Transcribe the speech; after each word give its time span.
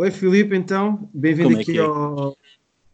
Oi, 0.00 0.12
Filipe, 0.12 0.54
então, 0.54 1.10
bem-vindo 1.12 1.58
é 1.58 1.60
aqui 1.60 1.76
é? 1.76 1.80
ao, 1.80 2.38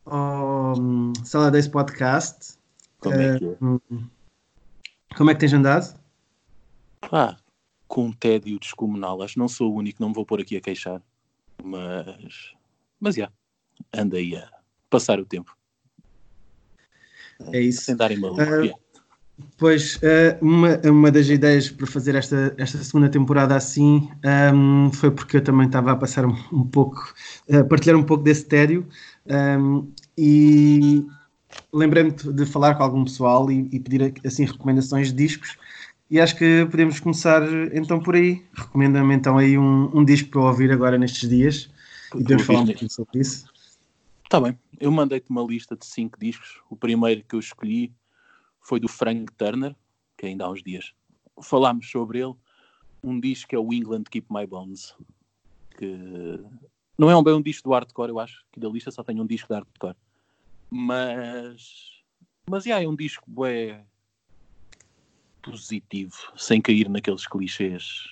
ao 0.07 0.81
um, 0.81 1.13
Sala 1.23 1.51
10 1.51 1.69
Podcast. 1.69 2.57
Como 2.99 3.15
é 3.15 3.39
que 3.39 3.45
é? 3.45 3.49
Um, 3.61 3.79
como 5.15 5.31
é 5.31 5.35
que 5.35 5.41
tens 5.41 5.53
andado? 5.53 6.01
Pá, 7.03 7.37
com 7.87 8.07
um 8.07 8.13
tédio 8.13 8.59
descomunal. 8.59 9.21
Acho 9.21 9.35
que 9.35 9.39
não 9.39 9.49
sou 9.49 9.71
o 9.71 9.77
único, 9.77 10.01
não 10.01 10.09
me 10.09 10.15
vou 10.15 10.25
pôr 10.25 10.41
aqui 10.41 10.57
a 10.57 10.63
queixar. 10.63 11.03
Mas, 11.63 12.55
mas 12.99 13.17
já, 13.17 13.31
anda 13.93 14.17
aí 14.17 14.35
a 14.35 14.51
passar 14.89 15.21
o 15.21 15.27
tempo. 15.27 15.55
É 17.53 17.61
isso. 17.61 17.83
Sem 17.83 17.97
darem 17.97 18.17
maluco. 18.19 18.41
Ah, 18.41 18.47
yeah. 18.47 18.79
Pois, 19.59 19.99
eh, 20.03 20.39
uma, 20.41 20.81
uma 20.85 21.11
das 21.11 21.29
ideias 21.29 21.71
para 21.71 21.87
fazer 21.87 22.15
esta, 22.15 22.55
esta 22.57 22.79
segunda 22.79 23.09
temporada 23.09 23.57
assim 23.57 24.09
ehm, 24.23 24.91
foi 24.93 25.11
porque 25.11 25.39
eu 25.39 25.43
também 25.43 25.67
estava 25.67 25.93
a 25.93 25.97
passar 25.97 26.25
um, 26.25 26.37
um 26.53 26.65
pouco, 26.65 27.13
a 27.51 27.65
partilhar 27.65 27.97
um 27.97 28.03
pouco 28.03 28.23
desse 28.23 28.45
tédio 28.45 28.87
ehm, 29.27 29.83
e 30.17 31.05
lembrei-me 31.73 32.13
de 32.13 32.47
falar 32.47 32.77
com 32.77 32.85
algum 32.85 33.05
pessoal 33.05 33.51
e, 33.51 33.69
e 33.73 33.81
pedir 33.81 34.15
assim 34.25 34.45
recomendações 34.45 35.09
de 35.09 35.15
discos 35.15 35.57
e 36.11 36.21
acho 36.21 36.37
que 36.37 36.67
podemos 36.71 37.01
começar 37.01 37.43
então 37.73 37.99
por 37.99 38.15
aí. 38.15 38.45
Recomenda-me 38.55 39.15
então 39.15 39.39
aí 39.39 39.59
um, 39.59 39.91
um 39.93 40.05
disco 40.05 40.31
para 40.31 40.43
ouvir 40.43 40.71
agora 40.71 40.97
nestes 40.97 41.29
dias 41.29 41.71
e 42.15 42.23
podemos 42.23 42.45
falar 42.45 42.61
um 42.61 42.67
pouquinho 42.67 42.91
sobre 42.91 43.21
isso. 43.21 43.47
Tá 44.29 44.41
bem, 44.41 44.57
eu 44.79 44.93
mandei-te 44.93 45.29
uma 45.29 45.43
lista 45.43 45.77
de 45.77 45.87
cinco 45.87 46.19
discos. 46.21 46.61
O 46.71 46.77
primeiro 46.77 47.25
que 47.29 47.35
eu 47.35 47.41
escolhi 47.41 47.93
foi 48.65 48.81
do 48.81 48.89
Frank 48.89 49.31
Turner, 49.35 49.77
que 50.17 50.27
ainda 50.27 50.47
há 50.47 50.51
uns 50.51 50.63
dias 50.63 50.93
falámos 51.41 51.89
sobre 51.89 52.21
ele. 52.21 52.35
Um 53.03 53.21
disco 53.21 53.51
que 53.51 53.55
é 53.55 53.59
o 53.59 53.73
England 53.73 54.05
Keep 54.11 54.27
My 54.31 54.47
Bones, 54.47 54.97
que 55.77 56.41
não 56.99 57.11
é 57.11 57.17
um 57.17 57.23
bem 57.23 57.35
um 57.35 57.43
disco 57.43 57.69
do 57.69 57.75
hardcore, 57.75 58.09
eu 58.11 58.19
acho 58.19 58.45
que 58.51 58.59
da 58.59 58.69
lista 58.69 58.91
só 58.91 59.05
tem 59.05 59.21
um 59.21 59.27
disco 59.27 59.49
de 59.49 59.55
hardcore. 59.55 59.97
Mas, 60.71 62.03
mas 62.49 62.65
yeah, 62.65 62.83
é 62.83 62.89
um 62.89 62.97
disco 62.97 63.25
bué 63.31 63.85
positivo, 65.43 66.17
sem 66.37 66.61
cair 66.61 66.89
naqueles 66.89 67.27
clichês 67.27 68.09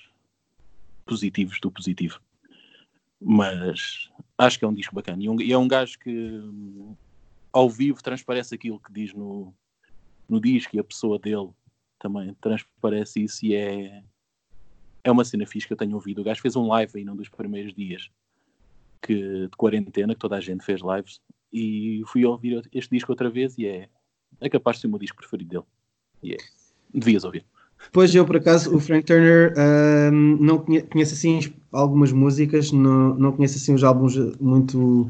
positivos 1.06 1.58
do 1.60 1.70
positivo. 1.70 2.20
Mas 3.18 4.10
acho 4.36 4.58
que 4.58 4.64
é 4.64 4.68
um 4.68 4.74
disco 4.74 4.94
bacana. 4.94 5.22
E, 5.22 5.28
um- 5.28 5.40
e 5.40 5.52
é 5.52 5.56
um 5.56 5.66
gajo 5.68 5.98
que 5.98 6.10
hum, 6.10 6.94
ao 7.52 7.70
vivo 7.70 8.02
transparece 8.02 8.54
aquilo 8.54 8.78
que 8.78 8.92
diz 8.92 9.14
no, 9.14 9.54
no 10.32 10.40
disco 10.40 10.74
e 10.74 10.78
a 10.80 10.84
pessoa 10.84 11.18
dele 11.18 11.50
também 11.98 12.34
transparece 12.40 13.22
isso 13.22 13.44
e 13.44 13.54
é, 13.54 14.02
é 15.04 15.10
uma 15.10 15.24
cena 15.24 15.46
fixe 15.46 15.66
que 15.66 15.72
eu 15.72 15.76
tenho 15.76 15.94
ouvido. 15.94 16.20
O 16.20 16.24
gajo 16.24 16.40
fez 16.40 16.56
um 16.56 16.66
live 16.66 16.90
aí 16.96 17.04
num 17.04 17.14
dos 17.14 17.28
primeiros 17.28 17.74
dias 17.74 18.10
que, 19.00 19.14
de 19.48 19.56
quarentena, 19.56 20.14
que 20.14 20.20
toda 20.20 20.36
a 20.36 20.40
gente 20.40 20.64
fez 20.64 20.80
lives, 20.80 21.20
e 21.52 22.02
fui 22.06 22.24
ouvir 22.24 22.62
este 22.72 22.90
disco 22.90 23.12
outra 23.12 23.28
vez 23.28 23.58
e 23.58 23.66
é, 23.66 23.88
é 24.40 24.48
capaz 24.48 24.76
de 24.76 24.82
ser 24.82 24.86
o 24.86 24.90
meu 24.90 24.98
disco 24.98 25.18
preferido 25.18 25.50
dele. 25.50 25.64
E 26.22 26.32
é, 26.32 26.36
devias 26.94 27.24
ouvir. 27.24 27.44
Pois 27.92 28.14
eu, 28.14 28.24
por 28.24 28.36
acaso, 28.36 28.74
o 28.74 28.80
Frank 28.80 29.04
Turner 29.04 29.52
ahm, 29.58 30.38
não 30.40 30.58
conhe- 30.58 30.82
conheço 30.82 31.14
assim 31.14 31.52
algumas 31.72 32.12
músicas, 32.12 32.70
não, 32.70 33.14
não 33.14 33.32
conheço 33.32 33.58
assim 33.58 33.74
os 33.74 33.82
álbuns 33.82 34.16
muito 34.40 35.08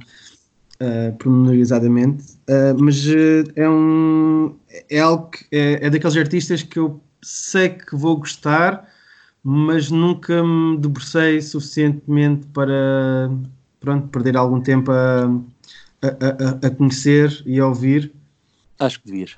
ah, 0.81 1.13
pormenorizadamente, 1.19 2.25
ah, 2.49 2.75
mas 2.77 3.07
eh, 3.07 3.45
é 3.57 3.69
um 3.69 4.57
é 4.89 4.99
algo 5.01 5.31
que 5.31 5.45
é, 5.51 5.87
é 5.87 5.91
daqueles 5.91 6.17
artistas 6.17 6.63
que 6.63 6.79
eu 6.79 7.01
sei 7.23 7.71
que 7.71 7.95
vou 7.97 8.17
gostar, 8.17 8.89
mas 9.45 9.91
nunca 9.91 10.43
me 10.43 10.77
debrucei 10.79 11.41
suficientemente 11.41 12.47
para 12.49 13.31
pronto, 13.81 14.09
perder 14.09 14.37
algum 14.37 14.61
tempo 14.61 14.91
a, 14.93 15.25
a, 16.03 16.65
a- 16.65 16.67
a 16.67 16.71
conhecer 16.71 17.43
e 17.47 17.59
a 17.61 17.67
ouvir. 17.67 18.13
Acho 18.79 19.01
que 19.01 19.07
devias. 19.07 19.37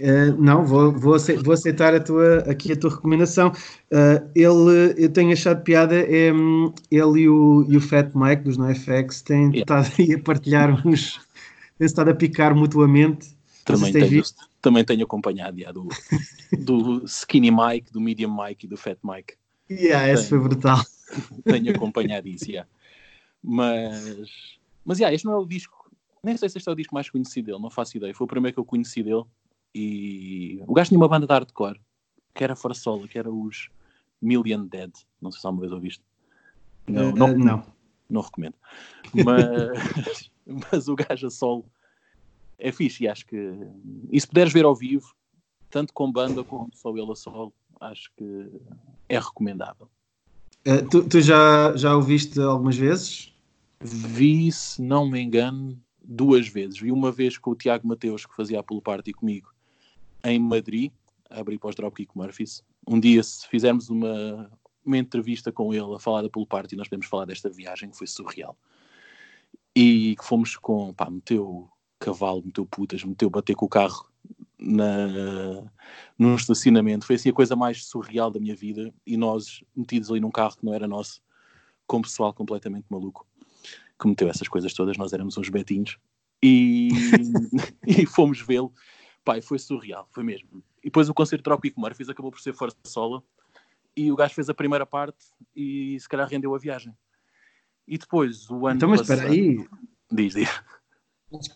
Uh, 0.00 0.34
não, 0.38 0.64
vou, 0.66 0.90
vou, 0.92 1.14
ace- 1.14 1.36
vou 1.36 1.54
aceitar 1.54 1.94
a 1.94 2.00
tua, 2.00 2.38
aqui 2.50 2.72
a 2.72 2.76
tua 2.76 2.90
recomendação. 2.90 3.52
Uh, 3.92 4.28
ele, 4.34 4.94
eu 4.98 5.08
tenho 5.08 5.32
achado 5.32 5.62
piada, 5.62 5.94
é, 5.94 6.30
ele 6.90 7.20
e 7.20 7.28
o, 7.28 7.64
e 7.68 7.76
o 7.76 7.80
Fat 7.80 8.10
Mike 8.14 8.42
dos 8.42 8.56
NoFX 8.56 9.22
têm 9.22 9.52
Yeah. 9.54 9.58
estado 9.60 9.92
aí 9.98 10.14
a 10.14 10.18
partilhar 10.18 10.86
uns. 10.86 11.20
têm 11.78 11.86
estado 11.86 12.10
a 12.10 12.14
picar 12.14 12.54
mutuamente. 12.56 13.28
Também 13.64 13.92
tenho, 13.92 14.08
visto. 14.08 14.42
Também 14.64 14.82
tenho 14.82 15.04
acompanhado 15.04 15.58
do, 15.74 15.88
do 16.58 17.04
Skinny 17.04 17.50
Mike, 17.50 17.92
do 17.92 18.00
Medium 18.00 18.34
Mike 18.34 18.64
e 18.64 18.68
do 18.68 18.78
Fat 18.78 18.98
Mike. 19.04 19.34
Yeah, 19.70 20.08
esse 20.10 20.30
foi 20.30 20.38
Tenho. 20.38 20.48
brutal. 20.48 20.78
Tenho 21.44 21.70
acompanhado 21.70 22.26
isso, 22.26 22.50
já. 22.50 22.66
Mas, 23.42 24.58
mas 24.82 24.98
já, 24.98 25.12
este 25.12 25.26
não 25.26 25.34
é 25.34 25.36
o 25.36 25.44
disco. 25.44 25.90
Nem 26.22 26.34
sei 26.38 26.48
se 26.48 26.56
este 26.56 26.66
é 26.68 26.72
o 26.72 26.74
disco 26.74 26.94
mais 26.94 27.10
conhecido 27.10 27.46
dele, 27.46 27.60
não 27.60 27.70
faço 27.70 27.94
ideia. 27.98 28.14
Foi 28.14 28.24
o 28.24 28.28
primeiro 28.28 28.54
que 28.54 28.60
eu 28.60 28.64
conheci 28.64 29.02
dele. 29.02 29.24
E 29.74 30.62
o 30.66 30.72
gajo 30.72 30.88
tinha 30.88 30.98
uma 30.98 31.08
banda 31.08 31.26
de 31.26 31.32
hardcore 31.32 31.78
que 32.34 32.42
era 32.42 32.56
Farsola, 32.56 33.06
que 33.06 33.18
era 33.18 33.30
os 33.30 33.68
Million 34.20 34.64
Dead. 34.64 34.92
Não 35.20 35.30
sei 35.30 35.40
se 35.40 35.46
alguma 35.46 35.60
vez 35.60 35.72
ouviste. 35.72 36.02
Não, 36.86 37.10
Uh, 37.10 37.16
não, 37.16 37.36
não. 37.36 37.66
não 38.08 38.20
recomendo. 38.22 38.54
Mas, 39.12 40.30
mas 40.72 40.88
o 40.88 40.96
gajo 40.96 41.26
a 41.26 41.30
solo 41.30 41.64
é 42.58 42.72
fixe 42.72 43.04
e 43.04 43.08
acho 43.08 43.26
que. 43.26 43.36
E 44.10 44.20
se 44.20 44.26
puderes 44.26 44.52
ver 44.52 44.64
ao 44.64 44.74
vivo, 44.74 45.14
tanto 45.70 45.92
com 45.92 46.10
banda 46.10 46.42
como 46.44 46.70
só 46.74 46.90
ele 46.96 47.10
a 47.10 47.14
solo, 47.14 47.52
acho 47.80 48.10
que 48.16 48.50
é 49.08 49.18
recomendável. 49.18 49.88
Uh, 50.66 50.88
tu 50.88 51.06
tu 51.06 51.20
já, 51.20 51.76
já 51.76 51.94
o 51.96 52.00
viste 52.00 52.40
algumas 52.40 52.76
vezes? 52.76 53.32
Vi, 53.80 54.50
se 54.50 54.80
não 54.80 55.08
me 55.08 55.20
engano, 55.20 55.78
duas 56.02 56.48
vezes. 56.48 56.78
Vi 56.78 56.90
uma 56.90 57.12
vez 57.12 57.36
com 57.36 57.50
o 57.50 57.54
Tiago 57.54 57.86
Mateus, 57.86 58.24
que 58.24 58.34
fazia 58.34 58.60
a 58.60 58.62
pool 58.62 58.80
party 58.80 59.12
comigo, 59.12 59.52
em 60.24 60.38
Madrid, 60.38 60.90
a 61.28 61.40
abrir 61.40 61.58
para 61.58 61.70
os 61.70 61.76
Dropkick 61.76 62.16
Murphys. 62.16 62.62
Um 62.86 62.98
dia, 62.98 63.22
se 63.22 63.46
fizermos 63.48 63.90
uma, 63.90 64.50
uma 64.84 64.96
entrevista 64.96 65.52
com 65.52 65.74
ele 65.74 65.94
a 65.94 65.98
falar 65.98 66.22
da 66.22 66.30
pool 66.30 66.46
party, 66.46 66.76
nós 66.76 66.88
podemos 66.88 67.06
falar 67.06 67.26
desta 67.26 67.50
viagem 67.50 67.90
que 67.90 67.98
foi 67.98 68.06
surreal. 68.06 68.56
E 69.76 70.14
que 70.16 70.24
fomos 70.24 70.56
com, 70.56 70.94
pá, 70.94 71.10
meteu 71.10 71.68
cavalo, 72.04 72.42
meteu 72.44 72.66
putas, 72.66 73.04
meteu 73.04 73.30
bater 73.30 73.54
com 73.54 73.66
o 73.66 73.68
carro 73.68 74.06
na, 74.58 75.64
num 76.18 76.34
estacionamento. 76.34 77.06
Foi 77.06 77.16
assim 77.16 77.30
a 77.30 77.34
coisa 77.34 77.56
mais 77.56 77.84
surreal 77.84 78.30
da 78.30 78.40
minha 78.40 78.54
vida. 78.54 78.92
E 79.06 79.16
nós 79.16 79.64
metidos 79.74 80.10
ali 80.10 80.20
num 80.20 80.30
carro 80.30 80.56
que 80.56 80.64
não 80.64 80.74
era 80.74 80.86
nosso, 80.86 81.22
com 81.86 82.02
pessoal 82.02 82.32
completamente 82.32 82.86
maluco 82.88 83.26
que 84.00 84.08
meteu 84.08 84.28
essas 84.28 84.48
coisas 84.48 84.72
todas, 84.72 84.96
nós 84.96 85.12
éramos 85.12 85.36
uns 85.38 85.48
betinhos 85.48 85.98
e, 86.42 86.88
e 87.86 88.06
fomos 88.06 88.40
vê-lo. 88.40 88.72
Pai, 89.24 89.40
foi 89.40 89.58
surreal, 89.58 90.06
foi 90.12 90.22
mesmo. 90.22 90.62
E 90.82 90.86
depois 90.86 91.08
o 91.08 91.14
concerto 91.14 91.40
de 91.40 91.44
Tropic 91.44 91.74
Murphys 91.76 92.08
acabou 92.08 92.30
por 92.30 92.40
ser 92.40 92.52
força 92.52 92.76
sola 92.84 93.22
e 93.96 94.12
o 94.12 94.16
gajo 94.16 94.34
fez 94.34 94.50
a 94.50 94.54
primeira 94.54 94.84
parte 94.84 95.24
e 95.56 95.98
se 95.98 96.08
calhar 96.08 96.28
rendeu 96.28 96.54
a 96.54 96.58
viagem. 96.58 96.94
E 97.86 97.96
depois 97.96 98.50
o 98.50 98.66
ano 98.66 98.76
Então, 98.76 98.88
mas 98.88 99.00
espera 99.00 99.28
aí, 99.28 99.66
Diz, 100.12 100.34
diz. 100.34 100.62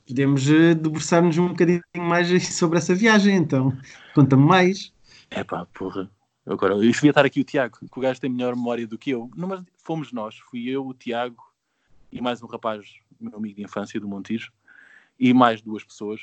Podemos 0.06 0.48
uh, 0.48 0.74
debruçar-nos 0.74 1.36
um 1.38 1.48
bocadinho 1.48 1.82
mais 1.96 2.28
sobre 2.54 2.78
essa 2.78 2.94
viagem, 2.94 3.36
então. 3.36 3.76
Conta-me 4.14 4.44
mais. 4.44 4.92
É 5.30 5.44
pá, 5.44 5.66
porra. 5.66 6.10
Agora, 6.46 6.74
eu 6.74 6.80
devia 6.80 7.10
estar 7.10 7.24
aqui 7.24 7.40
o 7.40 7.44
Tiago, 7.44 7.78
que 7.78 7.98
o 7.98 8.00
gajo 8.00 8.20
tem 8.20 8.30
melhor 8.30 8.56
memória 8.56 8.86
do 8.86 8.96
que 8.96 9.10
eu. 9.10 9.30
Não, 9.36 9.46
mas 9.46 9.62
fomos 9.76 10.12
nós, 10.12 10.38
fui 10.38 10.68
eu, 10.68 10.86
o 10.86 10.94
Tiago 10.94 11.48
e 12.10 12.20
mais 12.20 12.42
um 12.42 12.46
rapaz, 12.46 12.86
meu 13.20 13.36
amigo 13.36 13.56
de 13.56 13.62
infância 13.62 14.00
do 14.00 14.08
Montijo, 14.08 14.52
e 15.18 15.32
mais 15.34 15.60
duas 15.60 15.84
pessoas 15.84 16.22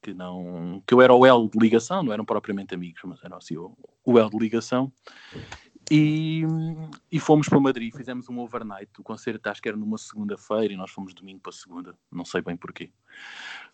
que 0.00 0.12
não. 0.12 0.82
que 0.86 0.94
eu 0.94 1.00
era 1.00 1.14
o 1.14 1.26
L 1.26 1.48
de 1.48 1.58
ligação, 1.58 2.02
não 2.02 2.12
eram 2.12 2.24
propriamente 2.24 2.74
amigos, 2.74 3.00
mas 3.04 3.22
eram 3.24 3.38
assim 3.38 3.56
o 3.56 4.18
L 4.18 4.30
de 4.30 4.38
ligação. 4.38 4.92
E, 5.90 6.42
e 7.10 7.20
fomos 7.20 7.48
para 7.48 7.60
Madrid, 7.60 7.94
fizemos 7.94 8.28
um 8.28 8.38
overnight. 8.38 8.90
O 8.98 9.02
concerto 9.02 9.48
acho 9.48 9.60
que 9.60 9.68
era 9.68 9.76
numa 9.76 9.98
segunda-feira 9.98 10.72
e 10.72 10.76
nós 10.76 10.90
fomos 10.90 11.14
domingo 11.14 11.40
para 11.40 11.52
segunda, 11.52 11.94
não 12.10 12.24
sei 12.24 12.42
bem 12.42 12.56
porquê. 12.56 12.90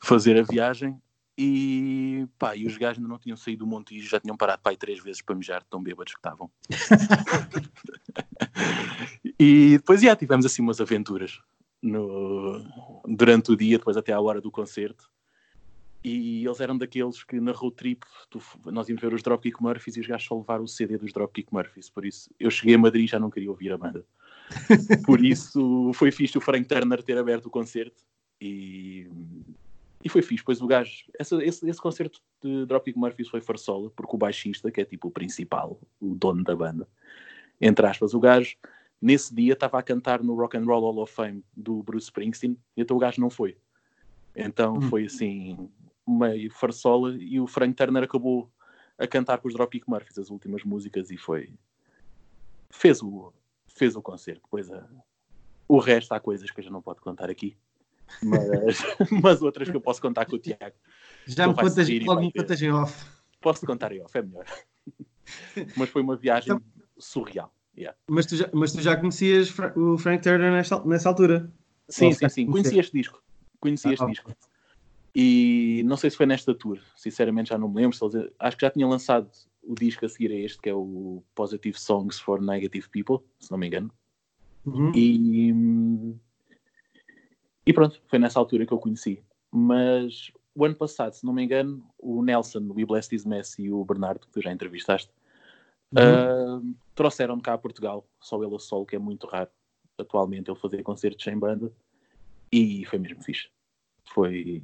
Fazer 0.01 0.39
a 0.39 0.43
viagem 0.43 1.01
e 1.39 2.27
pá, 2.39 2.55
e 2.55 2.67
os 2.67 2.77
gajos 2.77 2.99
ainda 2.99 3.09
não 3.09 3.19
tinham 3.19 3.37
saído 3.37 3.65
do 3.65 3.67
Montijo, 3.67 4.11
já 4.11 4.21
tinham 4.21 4.37
parado 4.37 4.63
pá, 4.63 4.75
três 4.77 5.03
vezes 5.03 5.23
para 5.23 5.35
mijar, 5.35 5.63
tão 5.65 5.83
bêbados 5.83 6.13
que 6.13 6.19
estavam. 6.19 6.51
e 9.39 9.79
depois 9.79 10.03
já 10.03 10.15
tivemos 10.15 10.45
assim 10.45 10.61
umas 10.61 10.81
aventuras 10.81 11.41
no, 11.83 12.63
durante 13.07 13.53
o 13.53 13.57
dia, 13.57 13.79
depois 13.79 13.97
até 13.97 14.13
à 14.13 14.21
hora 14.21 14.41
do 14.41 14.51
concerto. 14.51 15.11
E 16.03 16.45
eles 16.47 16.61
eram 16.61 16.79
daqueles 16.79 17.23
que 17.23 17.39
na 17.41 17.53
road 17.53 17.77
trip 17.77 18.07
tu- 18.31 18.41
nós 18.67 18.89
íamos 18.89 19.03
ver 19.03 19.13
os 19.13 19.23
Dropkick 19.23 19.63
Murphys 19.63 19.97
e 19.97 20.01
os 20.01 20.07
gajos 20.07 20.27
só 20.27 20.37
levaram 20.37 20.65
o 20.65 20.69
CD 20.69 20.97
dos 20.97 21.13
Dropkick 21.13 21.53
Murphys. 21.53 21.91
Por 21.91 22.07
isso 22.07 22.31
eu 22.41 22.51
cheguei 22.51 22.75
a 22.75 22.79
Madrid 22.79 23.05
e 23.05 23.11
já 23.11 23.19
não 23.19 23.31
queria 23.31 23.51
ouvir 23.51 23.71
a 23.73 23.79
banda. 23.79 24.05
Por 25.07 25.25
isso 25.25 25.93
foi 25.95 26.11
fixe 26.11 26.37
o 26.39 26.41
Frank 26.41 26.67
Turner 26.67 27.03
ter 27.03 27.19
aberto 27.19 27.47
o 27.47 27.51
concerto 27.51 28.03
e, 28.41 29.07
e 30.03 30.09
foi 30.09 30.23
fixe. 30.23 30.43
Pois 30.43 30.61
o 30.63 30.67
gajo, 30.67 31.05
essa- 31.19 31.45
esse, 31.45 31.69
esse 31.69 31.81
concerto 31.81 32.21
de 32.43 32.65
Dropkick 32.65 32.99
Murphys 32.99 33.29
foi 33.29 33.41
farsola, 33.43 33.91
porque 33.91 34.17
o 34.17 34.19
baixista, 34.19 34.71
que 34.71 34.81
é 34.81 34.85
tipo 34.85 35.09
o 35.09 35.11
principal, 35.11 35.79
o 36.01 36.15
dono 36.15 36.43
da 36.43 36.57
banda, 36.57 36.89
entre 37.61 37.87
aspas, 37.87 38.15
o 38.15 38.21
gajo 38.21 38.57
nesse 39.01 39.35
dia 39.35 39.53
estava 39.53 39.79
a 39.79 39.83
cantar 39.83 40.23
no 40.23 40.35
Rock 40.35 40.57
and 40.57 40.65
Roll 40.65 40.81
Hall 40.81 41.03
of 41.03 41.13
Fame 41.15 41.45
do 41.55 41.83
Bruce 41.83 42.07
Springsteen 42.07 42.57
e 42.77 42.81
então 42.81 42.97
o 42.97 43.01
gajo 43.01 43.21
não 43.21 43.29
foi. 43.31 43.57
Então 44.35 44.77
hum. 44.77 44.83
foi 44.83 45.05
assim, 45.05 45.69
meio 46.11 46.51
farsola 46.53 47.15
e 47.19 47.41
o 47.41 47.47
Frank 47.47 47.75
Turner 47.75 48.05
acabou 48.05 48.51
a 48.99 49.07
cantar 49.07 49.39
com 49.39 49.49
os 49.49 49.55
Dropkick 49.55 49.89
Murphys 49.89 50.19
as 50.19 50.31
últimas 50.31 50.65
músicas 50.65 51.11
e 51.11 51.17
foi 51.17 51.53
fez 52.71 53.03
o 53.03 53.33
fez 53.67 53.97
o 53.97 54.03
concerto 54.03 54.43
depois 54.45 54.71
a, 54.71 54.87
o 55.67 55.79
resto 55.79 56.13
há 56.13 56.21
coisas 56.21 56.51
que 56.51 56.61
a 56.61 56.63
gente 56.63 56.73
não 56.73 56.83
pode 56.83 57.01
contar 57.01 57.31
aqui 57.31 57.57
mas, 58.23 58.79
mas 59.23 59.43
outras 59.43 59.71
que 59.71 59.77
eu 59.77 59.81
posso 59.81 60.03
contar 60.03 60.27
com 60.27 60.35
o 60.35 60.39
Tiago. 60.39 60.75
Já 61.27 61.47
me 61.47 61.55
contas 61.55 61.89
logo 61.89 62.21
me 62.21 62.33
contas 62.33 62.61
em 62.61 62.73
off. 62.73 63.07
Posso 63.41 63.65
contar 63.65 63.93
em 63.93 64.03
off, 64.03 64.19
é 64.19 64.23
melhor. 64.23 64.45
Mas 65.77 65.89
foi 65.91 66.03
uma 66.03 66.17
viagem 66.17 66.57
então, 66.57 66.67
surreal 66.99 67.55
yeah. 67.77 67.97
mas, 68.09 68.27
tu 68.27 68.37
já, 68.37 68.51
mas 68.53 68.73
tu 68.73 68.83
já 68.83 68.97
conhecias 68.97 69.55
o 69.77 69.97
Frank 69.97 70.23
Turner 70.23 70.51
nessa, 70.51 70.85
nessa 70.85 71.09
altura? 71.09 71.53
Sim, 71.89 72.13
sim, 72.13 72.29
sim, 72.29 72.47
conheci 72.47 72.79
este 72.79 72.93
disco. 72.93 73.23
Conheci 73.61 73.89
ah, 73.89 73.93
este 73.93 74.07
disco 74.07 74.33
e 75.15 75.83
não 75.87 75.97
sei 75.97 76.11
se 76.11 76.17
foi 76.17 76.27
nesta 76.27 76.55
tour, 76.55 76.79
sinceramente 76.95 77.51
já 77.51 77.59
não 77.59 77.69
me 77.69 77.77
lembro. 77.77 77.97
Acho 78.39 78.57
que 78.57 78.65
já 78.65 78.71
tinha 78.71 78.87
lançado 78.87 79.29
o 79.63 79.75
disco 79.75 80.07
a 80.07 80.09
seguir 80.09 80.31
a 80.31 80.37
este, 80.37 80.61
que 80.61 80.69
é 80.69 80.75
o 80.75 81.23
Positive 81.35 81.79
Songs 81.79 82.19
for 82.21 82.41
Negative 82.41 82.89
People, 82.89 83.19
se 83.39 83.51
não 83.51 83.59
me 83.59 83.67
engano. 83.67 83.91
Uhum. 84.65 84.93
E, 84.95 86.15
e 87.67 87.73
pronto, 87.73 88.01
foi 88.07 88.19
nessa 88.19 88.39
altura 88.39 88.65
que 88.65 88.73
eu 88.73 88.79
conheci. 88.79 89.23
Mas 89.51 90.31
o 90.55 90.65
ano 90.65 90.77
passado, 90.77 91.13
se 91.13 91.25
não 91.25 91.33
me 91.33 91.43
engano, 91.43 91.85
o 91.99 92.23
Nelson, 92.23 92.61
o 92.61 92.75
We 92.75 92.85
Bless 92.85 93.09
This 93.09 93.25
Mess 93.25 93.59
e 93.59 93.71
o 93.71 93.85
Bernardo, 93.85 94.21
que 94.21 94.33
tu 94.33 94.41
já 94.41 94.53
entrevistaste, 94.53 95.11
uhum. 95.93 96.59
uh, 96.59 96.75
trouxeram 96.95 97.41
cá 97.41 97.55
a 97.55 97.59
Portugal, 97.59 98.07
só 98.21 98.43
ele 98.43 98.55
a 98.55 98.59
solo, 98.61 98.87
que 98.87 98.95
é 98.95 98.99
muito 98.99 99.27
raro 99.27 99.51
atualmente 99.99 100.51
ele 100.51 100.59
fazer 100.59 100.83
concertos 100.83 101.25
sem 101.25 101.37
banda, 101.37 101.71
e 102.51 102.85
foi 102.87 102.99
mesmo 102.99 103.23
fixe 103.23 103.49
foi 104.13 104.63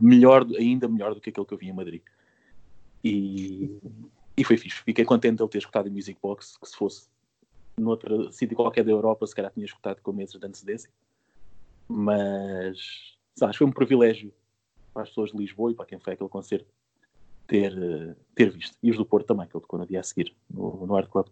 melhor, 0.00 0.46
ainda 0.56 0.88
melhor 0.88 1.14
do 1.14 1.20
que 1.20 1.30
aquele 1.30 1.46
que 1.46 1.54
eu 1.54 1.58
vi 1.58 1.68
em 1.68 1.72
Madrid. 1.72 2.02
E, 3.02 3.78
e 4.36 4.44
foi 4.44 4.56
fixe. 4.56 4.82
Fiquei 4.82 5.04
contente 5.04 5.36
de 5.36 5.42
ele 5.42 5.50
ter 5.50 5.58
escutado 5.58 5.88
em 5.88 5.90
Music 5.90 6.18
Box, 6.20 6.58
que 6.58 6.68
se 6.68 6.76
fosse 6.76 7.08
noutro 7.78 8.32
sítio 8.32 8.56
qualquer 8.56 8.84
da 8.84 8.90
Europa, 8.90 9.26
se 9.26 9.34
calhar 9.34 9.52
tinha 9.52 9.66
escutado 9.66 10.00
com 10.00 10.12
meses 10.12 10.38
de 10.38 10.46
antecedência. 10.46 10.90
Mas 11.88 12.78
acho 13.40 13.52
que 13.52 13.58
foi 13.58 13.66
um 13.66 13.72
privilégio 13.72 14.32
para 14.92 15.02
as 15.02 15.08
pessoas 15.08 15.30
de 15.30 15.38
Lisboa 15.38 15.70
e 15.70 15.74
para 15.74 15.86
quem 15.86 15.98
foi 15.98 16.14
aquele 16.14 16.28
concerto 16.28 16.72
ter, 17.46 18.16
ter 18.34 18.50
visto. 18.50 18.76
E 18.82 18.90
os 18.90 18.96
do 18.96 19.06
Porto 19.06 19.26
também, 19.26 19.46
que 19.46 19.56
ele 19.56 19.62
tocou 19.62 19.78
no 19.78 19.86
dia 19.86 20.00
a 20.00 20.02
seguir, 20.02 20.34
no, 20.50 20.86
no 20.86 20.96
Art 20.96 21.08
Club. 21.08 21.28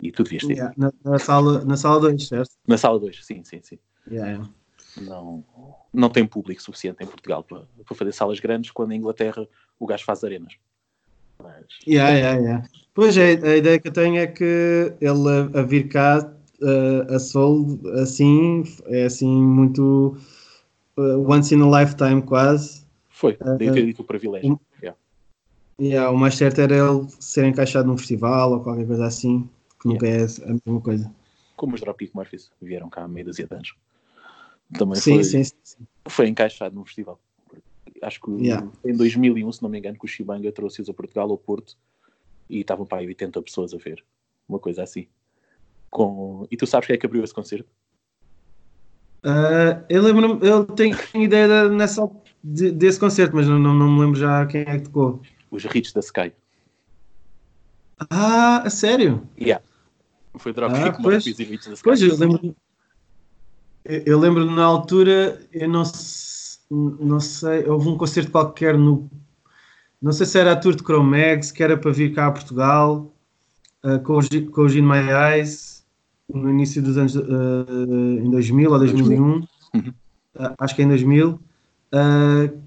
E 0.00 0.12
tu 0.12 0.22
devias 0.22 0.44
ter. 0.44 0.54
Yeah, 0.54 0.74
na, 0.76 0.92
na, 1.04 1.18
sala 1.18 1.52
2, 1.52 1.64
na 1.64 1.76
sala 1.76 2.18
certo? 2.18 2.50
Na 2.66 2.76
sala 2.76 2.98
2, 2.98 3.24
sim, 3.24 3.42
sim, 3.44 3.60
sim. 3.62 3.78
Yeah, 4.06 4.32
yeah 4.32 4.61
não, 4.96 5.44
não 5.92 6.10
tem 6.10 6.26
público 6.26 6.62
suficiente 6.62 7.02
em 7.02 7.06
Portugal 7.06 7.42
para, 7.42 7.62
para 7.84 7.96
fazer 7.96 8.12
salas 8.12 8.40
grandes, 8.40 8.70
quando 8.70 8.92
em 8.92 8.98
Inglaterra 8.98 9.46
o 9.78 9.86
gajo 9.86 10.04
faz 10.04 10.22
arenas. 10.24 10.54
Mas... 11.42 11.64
Yeah, 11.86 12.10
yeah, 12.16 12.38
yeah. 12.38 12.68
Pois 12.94 13.16
é, 13.16 13.32
a 13.32 13.56
ideia 13.56 13.78
que 13.78 13.88
eu 13.88 13.92
tenho 13.92 14.18
é 14.18 14.26
que 14.26 14.94
ele 15.00 15.54
a, 15.54 15.60
a 15.60 15.62
vir 15.62 15.88
cá 15.88 16.32
a 17.08 17.18
Soul 17.18 17.80
assim 18.00 18.62
é 18.86 19.04
assim 19.04 19.42
muito 19.42 20.16
uh, 20.96 21.28
once 21.28 21.54
in 21.54 21.62
a 21.62 21.80
lifetime 21.80 22.22
quase. 22.22 22.82
Foi, 23.08 23.36
daí 23.36 23.70
uh, 23.70 23.72
ter 23.72 23.86
dito 23.86 24.02
o 24.02 24.04
privilégio. 24.04 24.60
Yeah. 24.80 24.98
Yeah, 25.80 26.10
o 26.10 26.16
mais 26.16 26.36
certo 26.36 26.60
era 26.60 26.76
ele 26.76 27.06
ser 27.18 27.46
encaixado 27.46 27.88
num 27.88 27.98
festival 27.98 28.52
ou 28.52 28.60
qualquer 28.60 28.86
coisa 28.86 29.06
assim, 29.06 29.48
que 29.80 29.88
nunca 29.88 30.06
é 30.06 30.24
a 30.24 30.56
mesma 30.64 30.80
coisa. 30.80 31.12
Como 31.56 31.74
os 31.74 31.80
Dropkick 31.80 32.14
Murphys 32.14 32.50
vieram 32.60 32.88
cá 32.88 33.02
há 33.02 33.08
meio 33.08 33.26
dúzia 33.26 33.46
de 33.46 33.54
anos 33.54 33.74
também 34.78 34.96
sim, 34.96 35.14
foi, 35.14 35.24
sim, 35.24 35.44
sim. 35.44 35.86
foi 36.08 36.28
encaixado 36.28 36.74
no 36.74 36.84
festival. 36.84 37.20
Acho 38.02 38.20
que 38.20 38.30
yeah. 38.32 38.66
em 38.84 38.96
2001, 38.96 39.52
se 39.52 39.62
não 39.62 39.70
me 39.70 39.78
engano, 39.78 39.98
que 39.98 40.04
o 40.04 40.08
Chibanga 40.08 40.50
trouxe-os 40.50 40.88
a 40.88 40.94
Portugal, 40.94 41.30
ao 41.30 41.38
Porto, 41.38 41.76
e 42.50 42.60
estavam 42.60 42.84
para 42.84 42.98
aí 42.98 43.06
80 43.06 43.40
pessoas 43.42 43.72
a 43.72 43.76
ver. 43.76 44.04
Uma 44.48 44.58
coisa 44.58 44.82
assim. 44.82 45.06
Com... 45.90 46.46
E 46.50 46.56
tu 46.56 46.66
sabes 46.66 46.86
quem 46.86 46.94
é 46.94 46.98
que 46.98 47.06
abriu 47.06 47.22
esse 47.22 47.34
concerto? 47.34 47.68
Uh, 49.24 49.84
eu 49.88 50.02
lembro 50.02 50.44
eu 50.44 50.64
tenho 50.64 50.96
ideia 51.14 51.68
de, 51.68 51.74
nessa, 51.76 52.10
de, 52.42 52.72
desse 52.72 52.98
concerto, 52.98 53.36
mas 53.36 53.46
não, 53.46 53.56
não, 53.58 53.72
não, 53.72 53.92
me 53.92 54.00
lembro 54.00 54.18
já 54.18 54.44
quem 54.46 54.62
é 54.62 54.78
que 54.78 54.84
tocou. 54.84 55.22
Os 55.50 55.64
Hits 55.64 55.92
da 55.92 56.00
Sky. 56.00 56.32
Ah, 58.10 58.62
a 58.64 58.70
sério? 58.70 59.28
Yeah. 59.40 59.64
Foi 60.36 60.52
Dropkick 60.52 60.88
ah, 60.88 60.98
pois, 61.00 61.24
da 61.24 61.30
Sky. 61.30 61.82
Pois, 61.84 62.02
eu 62.02 62.16
lembro, 62.16 62.56
eu 63.84 64.18
lembro 64.18 64.44
na 64.50 64.64
altura, 64.64 65.40
eu 65.52 65.68
não, 65.68 65.82
não 66.70 67.20
sei, 67.20 67.68
houve 67.68 67.88
um 67.88 67.96
concerto 67.96 68.30
qualquer 68.30 68.78
no. 68.78 69.10
Não 70.00 70.12
sei 70.12 70.26
se 70.26 70.38
era 70.38 70.52
a 70.52 70.56
tour 70.56 70.74
de 70.74 70.82
Chromex, 70.82 71.52
que 71.52 71.62
era 71.62 71.76
para 71.76 71.92
vir 71.92 72.12
cá 72.12 72.26
a 72.26 72.32
Portugal, 72.32 73.14
uh, 73.84 74.00
com, 74.00 74.18
os, 74.18 74.28
com 74.28 74.62
os 74.62 74.74
In 74.74 74.82
My 74.82 74.98
Eyes, 75.10 75.84
no 76.32 76.50
início 76.50 76.82
dos 76.82 76.96
anos. 76.96 77.14
Uh, 77.14 78.18
em 78.20 78.30
2000 78.30 78.72
ou 78.72 78.78
2001. 78.78 79.22
Uhum. 79.22 79.44
Uh, 79.74 80.54
acho 80.58 80.74
que 80.74 80.82
é 80.82 80.84
em 80.84 80.88
2000. 80.88 81.38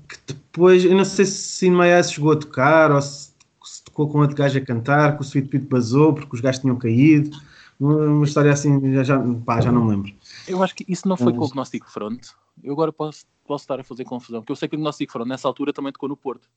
que 0.07 0.18
depois, 0.27 0.85
eu 0.85 0.95
não 0.95 1.03
sei 1.03 1.25
se 1.25 1.68
In 1.68 1.71
My 1.71 1.88
Eyes 1.88 2.11
chegou 2.11 2.31
a 2.31 2.38
tocar 2.38 2.91
ou 2.91 3.01
se, 3.01 3.31
se 3.63 3.83
tocou 3.83 4.07
com 4.07 4.19
outro 4.19 4.35
gajo 4.35 4.57
a 4.57 4.61
cantar, 4.61 5.15
que 5.15 5.21
o 5.21 5.25
Sweet 5.25 5.50
Pete 5.50 5.65
basou 5.65 6.13
porque 6.13 6.35
os 6.35 6.41
gajos 6.41 6.61
tinham 6.61 6.77
caído. 6.77 7.35
Uma, 7.80 8.24
história 8.24 8.51
assim, 8.51 8.94
já, 8.94 9.04
já, 9.04 9.19
pá, 9.45 9.60
já 9.60 9.72
não 9.72 9.86
me 9.86 9.92
lembro. 9.92 10.13
Eu 10.48 10.63
acho 10.63 10.75
que 10.75 10.86
isso 10.88 11.07
não 11.07 11.18
foi 11.18 11.33
com 11.33 11.44
o 11.44 11.50
Gnostic 11.50 11.86
Front. 11.86 12.27
Eu 12.63 12.74
agora 12.74 12.94
posso, 12.94 13.25
posso 13.45 13.63
estar 13.63 13.80
a 13.80 13.83
fazer 13.83 14.06
confusão, 14.06 14.42
porque 14.42 14.51
eu 14.51 14.56
sei 14.56 14.69
que 14.69 14.75
o 14.75 14.80
Gnostic 14.80 15.12
Front 15.12 15.27
nessa 15.27 15.48
altura 15.48 15.74
também 15.74 15.92
tocou 15.92 16.07
no 16.07 16.16
Porto. 16.16 16.48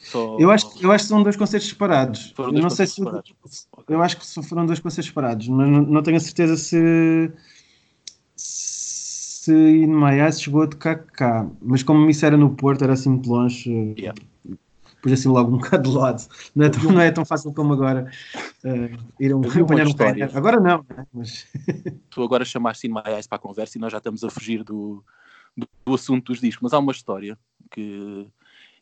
Só... 0.00 0.36
Eu, 0.38 0.50
acho, 0.50 0.66
eu 0.80 0.92
acho 0.92 1.04
que 1.04 1.08
são 1.08 1.22
dois 1.22 1.36
concertos 1.36 1.68
separados. 1.68 2.32
Foram 2.36 2.52
dois 2.52 2.62
não 2.62 2.70
sei 2.70 2.86
se, 2.86 2.94
separados. 2.94 3.34
Eu 3.88 4.02
acho 4.02 4.16
que 4.16 4.42
foram 4.42 4.66
dois 4.66 4.80
concertos 4.80 5.08
separados, 5.08 5.48
mas 5.48 5.68
não, 5.68 5.82
não 5.82 6.02
tenho 6.02 6.16
a 6.16 6.20
certeza 6.20 6.56
se 6.56 7.32
se 8.36 9.52
In 9.52 9.88
My 9.88 10.20
Eyes 10.20 10.42
chegou 10.42 10.62
a 10.62 10.66
tocar 10.66 10.98
cá. 10.98 11.48
Mas 11.62 11.82
como 11.82 12.08
isso 12.10 12.24
era 12.26 12.36
no 12.36 12.54
Porto, 12.54 12.82
era 12.82 12.92
assim 12.92 13.10
muito 13.10 13.30
longe. 13.30 13.94
Yeah 13.98 14.14
pus 15.02 15.12
assim 15.12 15.28
logo 15.28 15.54
um 15.54 15.58
bocado 15.58 15.90
de 15.90 15.96
lado. 15.96 16.22
Não 16.54 16.66
é, 16.66 16.70
não 16.92 17.00
é 17.00 17.10
tão 17.10 17.24
fácil 17.24 17.52
como 17.52 17.72
agora 17.72 18.10
uh, 18.64 19.14
ir 19.20 19.34
um, 19.34 19.40
apanhar 19.40 19.86
um 19.86 19.94
pé. 19.94 20.14
Agora 20.34 20.60
não, 20.60 20.84
né? 20.88 21.06
mas... 21.12 21.46
Tu 22.10 22.22
agora 22.22 22.44
chamaste 22.44 22.88
Sin 22.88 22.94
Eyes 23.06 23.26
para 23.26 23.36
a 23.36 23.40
conversa 23.40 23.78
e 23.78 23.80
nós 23.80 23.92
já 23.92 23.98
estamos 23.98 24.24
a 24.24 24.30
fugir 24.30 24.64
do, 24.64 25.04
do, 25.56 25.68
do, 25.86 25.94
assunto 25.94 26.32
dos 26.32 26.40
discos, 26.40 26.62
mas 26.62 26.72
há 26.72 26.78
uma 26.78 26.92
história 26.92 27.38
que 27.70 28.26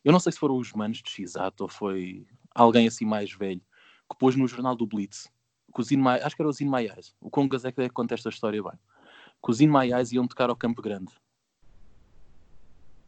eu 0.03 0.11
não 0.11 0.19
sei 0.19 0.31
se 0.31 0.39
foram 0.39 0.57
os 0.57 0.71
manos 0.73 1.01
de 1.01 1.09
X-Ato 1.09 1.63
ou 1.63 1.69
foi 1.69 2.25
alguém 2.55 2.87
assim 2.87 3.05
mais 3.05 3.31
velho 3.31 3.61
que 4.09 4.17
pôs 4.17 4.35
no 4.35 4.47
jornal 4.47 4.75
do 4.75 4.87
Blitz 4.87 5.29
que 5.73 5.81
os 5.81 5.91
My, 5.91 6.19
acho 6.23 6.35
que 6.35 6.41
era 6.41 6.49
os 6.49 6.59
In 6.59 6.69
My 6.69 6.87
Eyes, 6.87 7.13
o 7.21 7.29
Congas 7.29 7.63
é 7.63 7.71
que 7.71 7.87
conta 7.89 8.15
esta 8.15 8.29
história 8.29 8.61
bem, 8.63 8.71
que 9.43 9.51
os 9.51 9.61
In 9.61 9.67
My 9.67 9.91
Eyes 9.93 10.11
iam 10.11 10.27
tocar 10.27 10.49
ao 10.49 10.55
Campo 10.55 10.81
Grande 10.81 11.13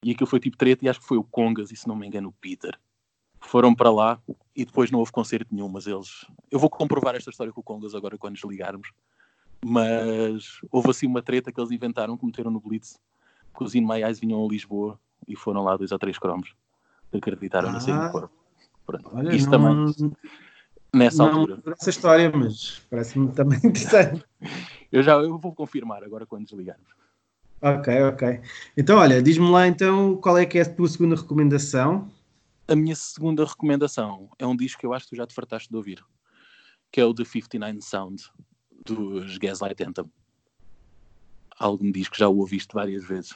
e 0.04 0.12
aquilo 0.12 0.28
foi 0.28 0.40
tipo 0.40 0.56
treta 0.56 0.86
e 0.86 0.90
acho 0.90 1.00
que 1.00 1.08
foi 1.08 1.18
o 1.18 1.24
Congas 1.24 1.72
e 1.72 1.76
se 1.76 1.88
não 1.88 1.96
me 1.96 2.06
engano 2.06 2.30
o 2.30 2.34
Peter 2.34 2.80
foram 3.40 3.74
para 3.74 3.92
lá 3.92 4.20
e 4.56 4.66
depois 4.66 4.92
não 4.92 5.00
houve 5.00 5.12
concerto 5.12 5.54
nenhum, 5.54 5.70
mas 5.70 5.88
eles. 5.88 6.26
Eu 6.52 6.60
vou 6.60 6.70
comprovar 6.70 7.16
esta 7.16 7.30
história 7.30 7.54
com 7.54 7.62
o 7.62 7.64
Congas 7.64 7.96
agora 7.96 8.18
quando 8.18 8.36
desligarmos. 8.36 8.92
Mas 9.64 10.62
houve 10.72 10.92
assim 10.92 11.06
uma 11.06 11.22
treta 11.22 11.52
que 11.52 11.60
eles 11.60 11.72
inventaram, 11.72 12.18
que 12.18 12.26
meteram 12.26 12.52
no 12.52 12.60
Blitz, 12.60 13.00
que 13.56 13.64
os 13.64 13.76
In 13.76 13.82
My 13.82 14.02
Eyes 14.04 14.20
vinham 14.20 14.44
a 14.44 14.48
Lisboa 14.48 15.00
e 15.28 15.36
foram 15.36 15.64
lá 15.64 15.76
dois 15.76 15.92
ou 15.92 16.00
três 16.00 16.18
cromos. 16.18 16.54
Acreditaram 17.12 17.70
ah, 17.70 17.74
na 17.74 17.80
cena 17.80 18.12
Pronto. 18.86 19.10
Olha, 19.14 19.36
Isto 19.36 19.52
não, 19.52 19.92
também. 19.92 20.14
Nessa 20.94 21.26
não, 21.26 21.42
altura. 21.42 21.76
Essa 21.80 21.90
história, 21.90 22.32
mas 22.34 22.82
parece-me 22.90 23.32
também 23.32 23.60
interessante. 23.64 24.24
eu 24.92 25.04
já 25.04 25.14
eu 25.14 25.38
vou 25.38 25.54
confirmar 25.54 26.04
agora 26.04 26.26
quando 26.26 26.46
desligarmos. 26.46 26.88
Ok, 27.62 28.02
ok. 28.04 28.42
Então, 28.78 28.98
olha, 28.98 29.22
diz-me 29.22 29.50
lá 29.50 29.68
então 29.68 30.16
qual 30.18 30.38
é 30.38 30.46
que 30.46 30.58
é 30.58 30.62
a 30.62 30.74
tua 30.74 30.88
segunda 30.88 31.16
recomendação 31.16 32.10
a 32.70 32.76
minha 32.76 32.96
segunda 32.96 33.44
recomendação 33.44 34.30
é 34.38 34.46
um 34.46 34.56
disco 34.56 34.80
que 34.80 34.86
eu 34.86 34.94
acho 34.94 35.06
que 35.06 35.16
tu 35.16 35.18
já 35.18 35.26
te 35.26 35.34
fartaste 35.34 35.70
de 35.70 35.76
ouvir, 35.76 36.06
que 36.92 37.02
é 37.02 37.06
o 37.06 37.14
The 37.14 37.26
59 37.26 37.82
Sound, 37.82 38.24
dos 38.86 39.40
Gaslight 39.40 39.84
Anthem. 39.84 40.06
Algum 41.58 41.92
disco 41.92 42.16
já 42.16 42.30
o 42.30 42.38
ouviste 42.38 42.74
várias 42.74 43.04
vezes. 43.04 43.32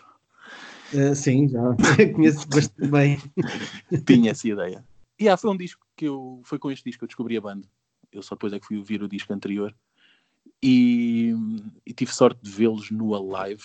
Uh, 0.94 1.16
sim, 1.16 1.50
já 1.50 1.60
conheço 2.14 2.48
bastante 2.48 2.92
bem. 2.92 3.18
Tinha 4.06 4.32
essa 4.32 4.48
ideia. 4.48 4.86
E 5.20 5.24
yeah, 5.24 5.36
foi 5.36 5.50
um 5.50 5.58
disco 5.58 5.86
que 5.96 6.06
eu. 6.06 6.40
Foi 6.44 6.60
com 6.60 6.70
este 6.70 6.86
disco 6.86 7.00
que 7.00 7.06
eu 7.06 7.08
descobri 7.08 7.36
a 7.36 7.42
banda. 7.42 7.68
Eu 8.12 8.22
só 8.22 8.36
depois 8.36 8.54
é 8.54 8.60
que 8.60 8.68
fui 8.68 8.78
ouvir 8.78 9.02
o 9.02 9.10
disco 9.10 9.34
anterior. 9.34 9.76
E, 10.62 11.34
e 11.86 11.94
tive 11.94 12.14
sorte 12.14 12.40
de 12.42 12.52
vê-los 12.52 12.92
no 12.92 13.16
Alive 13.16 13.64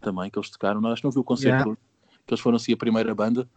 também, 0.00 0.30
que 0.30 0.38
eles 0.38 0.50
tocaram. 0.50 0.80
Nós 0.80 1.02
não 1.02 1.10
vi 1.10 1.18
o 1.18 1.24
concerto, 1.24 1.68
yeah. 1.68 1.80
que 2.26 2.34
eles 2.34 2.40
foram 2.40 2.56
assim 2.56 2.72
a 2.72 2.76
primeira 2.76 3.14
banda. 3.14 3.48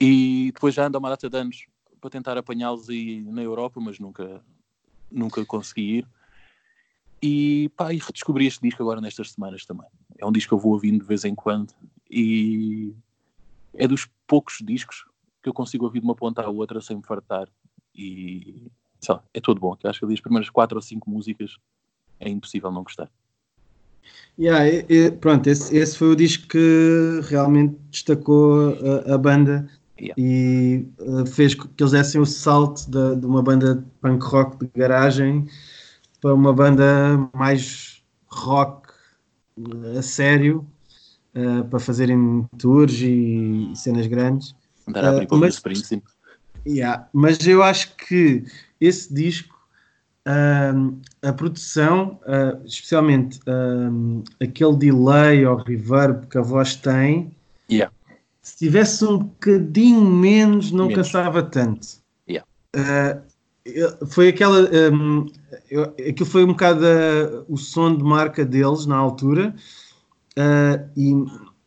E 0.00 0.52
depois 0.52 0.74
já 0.74 0.86
anda 0.86 0.98
uma 0.98 1.10
data 1.10 1.28
de 1.28 1.36
anos 1.36 1.66
para 2.00 2.10
tentar 2.10 2.38
apanhá-los 2.38 2.88
aí 2.88 3.20
na 3.22 3.42
Europa, 3.42 3.80
mas 3.80 3.98
nunca, 3.98 4.40
nunca 5.10 5.44
consegui 5.44 5.98
ir. 5.98 6.08
E, 7.20 7.68
pá, 7.76 7.92
e 7.92 7.98
redescobri 7.98 8.46
este 8.46 8.60
disco 8.62 8.82
agora 8.82 9.00
nestas 9.00 9.32
semanas 9.32 9.64
também. 9.66 9.88
É 10.18 10.24
um 10.24 10.30
disco 10.30 10.50
que 10.50 10.54
eu 10.54 10.58
vou 10.58 10.72
ouvindo 10.72 11.00
de 11.00 11.06
vez 11.06 11.24
em 11.24 11.34
quando 11.34 11.74
e 12.08 12.94
é 13.74 13.88
dos 13.88 14.08
poucos 14.26 14.58
discos 14.62 15.04
que 15.42 15.48
eu 15.48 15.52
consigo 15.52 15.84
ouvir 15.84 16.00
de 16.00 16.04
uma 16.04 16.14
ponta 16.14 16.42
à 16.42 16.48
outra 16.48 16.80
sem 16.80 16.96
me 16.96 17.02
fartar. 17.02 17.48
E 17.94 18.70
lá, 19.08 19.22
é 19.34 19.40
todo 19.40 19.60
bom. 19.60 19.76
Eu 19.82 19.90
acho 19.90 19.98
que 19.98 20.04
ali 20.04 20.14
as 20.14 20.20
primeiras 20.20 20.48
quatro 20.48 20.76
ou 20.76 20.82
cinco 20.82 21.10
músicas 21.10 21.56
é 22.20 22.28
impossível 22.28 22.70
não 22.70 22.84
gostar. 22.84 23.10
Yeah, 24.38 24.68
e, 24.68 24.86
e, 24.88 25.10
pronto, 25.10 25.48
esse, 25.48 25.76
esse, 25.76 25.98
foi 25.98 26.08
o 26.08 26.16
disco 26.16 26.46
que 26.48 27.20
realmente 27.28 27.76
destacou 27.90 28.76
a, 29.06 29.14
a 29.14 29.18
banda 29.18 29.68
yeah. 30.00 30.14
e 30.16 30.86
uh, 31.00 31.26
fez 31.26 31.54
que 31.54 31.68
eles 31.78 31.92
dessem 31.92 32.20
o 32.20 32.26
salto 32.26 32.90
de, 32.90 33.16
de, 33.16 33.26
uma 33.26 33.42
banda 33.42 33.76
de 33.76 33.84
punk 34.00 34.24
rock 34.24 34.58
de 34.58 34.70
garagem 34.74 35.46
para 36.20 36.34
uma 36.34 36.52
banda 36.52 37.28
mais 37.34 38.02
rock 38.28 38.88
a 39.96 40.02
sério 40.02 40.66
uh, 41.34 41.64
para 41.64 41.78
fazerem 41.78 42.46
tours 42.58 42.92
e, 43.00 43.70
cenas 43.74 44.06
grandes. 44.06 44.54
Andar 44.86 45.04
a 45.04 45.10
abrir 45.10 45.26
para 45.26 45.38
mas, 45.38 45.54
Springsteen. 45.54 46.02
Yeah, 46.66 47.08
mas 47.12 47.46
eu 47.46 47.62
acho 47.62 47.94
que 47.96 48.44
esse 48.80 49.12
disco 49.12 49.58
Uh, 50.26 51.00
a 51.22 51.32
produção, 51.32 52.20
uh, 52.26 52.62
especialmente 52.66 53.40
uh, 53.48 54.22
aquele 54.42 54.76
delay 54.76 55.46
ou 55.46 55.56
reverb 55.56 56.26
que 56.26 56.36
a 56.36 56.42
voz 56.42 56.76
tem, 56.76 57.34
yeah. 57.70 57.90
Se 58.48 58.56
tivesse 58.56 59.04
um 59.04 59.18
bocadinho 59.18 60.00
menos, 60.00 60.72
não 60.72 60.86
menos. 60.86 61.06
cansava 61.06 61.42
tanto. 61.42 61.86
Yeah. 62.28 62.48
Ah, 62.74 63.20
foi 64.06 64.28
aquela. 64.28 64.68
Um, 64.92 65.26
eu, 65.70 65.82
aquilo 65.82 66.26
foi 66.26 66.44
um 66.44 66.48
bocado 66.48 66.84
o 67.48 67.56
som 67.58 67.94
de 67.94 68.02
marca 68.02 68.44
deles 68.44 68.86
na 68.86 68.96
altura 68.96 69.54
e 70.96 71.12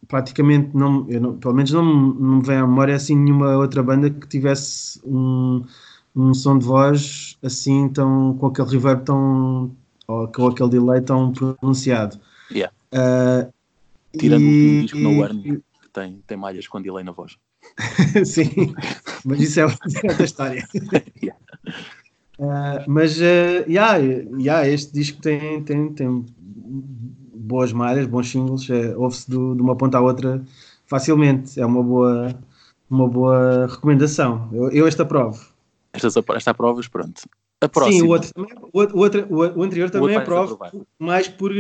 praticamente 0.07 0.75
não, 0.75 1.03
não, 1.03 1.37
pelo 1.37 1.53
menos 1.53 1.71
não, 1.71 1.83
não 1.83 2.37
me 2.37 2.43
vem 2.43 2.57
à 2.57 2.65
memória 2.65 2.95
assim 2.95 3.15
nenhuma 3.15 3.57
outra 3.57 3.83
banda 3.83 4.09
que 4.09 4.27
tivesse 4.27 4.99
um 5.05 5.63
um 6.15 6.33
som 6.33 6.57
de 6.57 6.65
voz 6.65 7.37
assim, 7.43 7.87
tão, 7.89 8.35
com 8.37 8.47
aquele 8.47 8.69
reverb 8.69 9.05
tão. 9.05 9.71
ou 10.07 10.27
com 10.27 10.47
aquele 10.47 10.69
delay 10.69 11.01
tão 11.01 11.31
pronunciado. 11.31 12.19
Yeah. 12.51 12.73
Uh, 12.91 13.51
Tirando 14.17 14.41
e, 14.41 14.79
o 14.79 14.81
disco 14.81 14.97
no 14.97 15.19
Warning, 15.19 15.41
que 15.41 15.63
tem, 15.91 16.21
tem 16.25 16.37
malhas 16.37 16.67
com 16.67 16.81
delay 16.81 17.03
na 17.03 17.11
voz. 17.11 17.37
Sim, 18.25 18.73
mas 19.25 19.39
isso 19.39 19.59
é 19.59 19.65
outra 19.65 20.23
história. 20.23 20.67
yeah. 21.21 21.39
Uh, 22.39 22.83
mas, 22.87 23.17
uh, 23.17 23.69
yeah, 23.69 23.97
yeah, 23.97 24.67
este 24.67 24.93
disco 24.93 25.21
tem, 25.21 25.63
tem, 25.63 25.93
tem 25.93 26.25
boas 27.35 27.71
malhas, 27.71 28.07
bons 28.07 28.29
singles, 28.29 28.69
é, 28.69 28.95
ouve-se 28.97 29.29
de 29.29 29.37
uma 29.37 29.75
ponta 29.75 29.97
à 29.97 30.01
outra 30.01 30.43
facilmente. 30.85 31.59
É 31.59 31.65
uma 31.65 31.83
boa, 31.83 32.35
uma 32.89 33.07
boa 33.07 33.67
recomendação. 33.67 34.49
Eu, 34.51 34.69
eu 34.71 34.87
esta 34.87 35.03
aprovo. 35.03 35.45
Estas, 35.93 36.15
esta 36.35 36.53
provas, 36.53 36.87
pronto. 36.87 37.21
A 37.61 37.69
próxima. 37.69 37.99
Sim, 37.99 38.07
o, 38.07 38.09
outro, 38.09 38.31
o, 38.73 38.99
outro, 38.99 39.27
o, 39.29 39.63
anterior 39.63 39.89
também 39.89 40.15
é 40.15 40.19
prova, 40.19 40.71
mais 40.97 41.27
por 41.27 41.51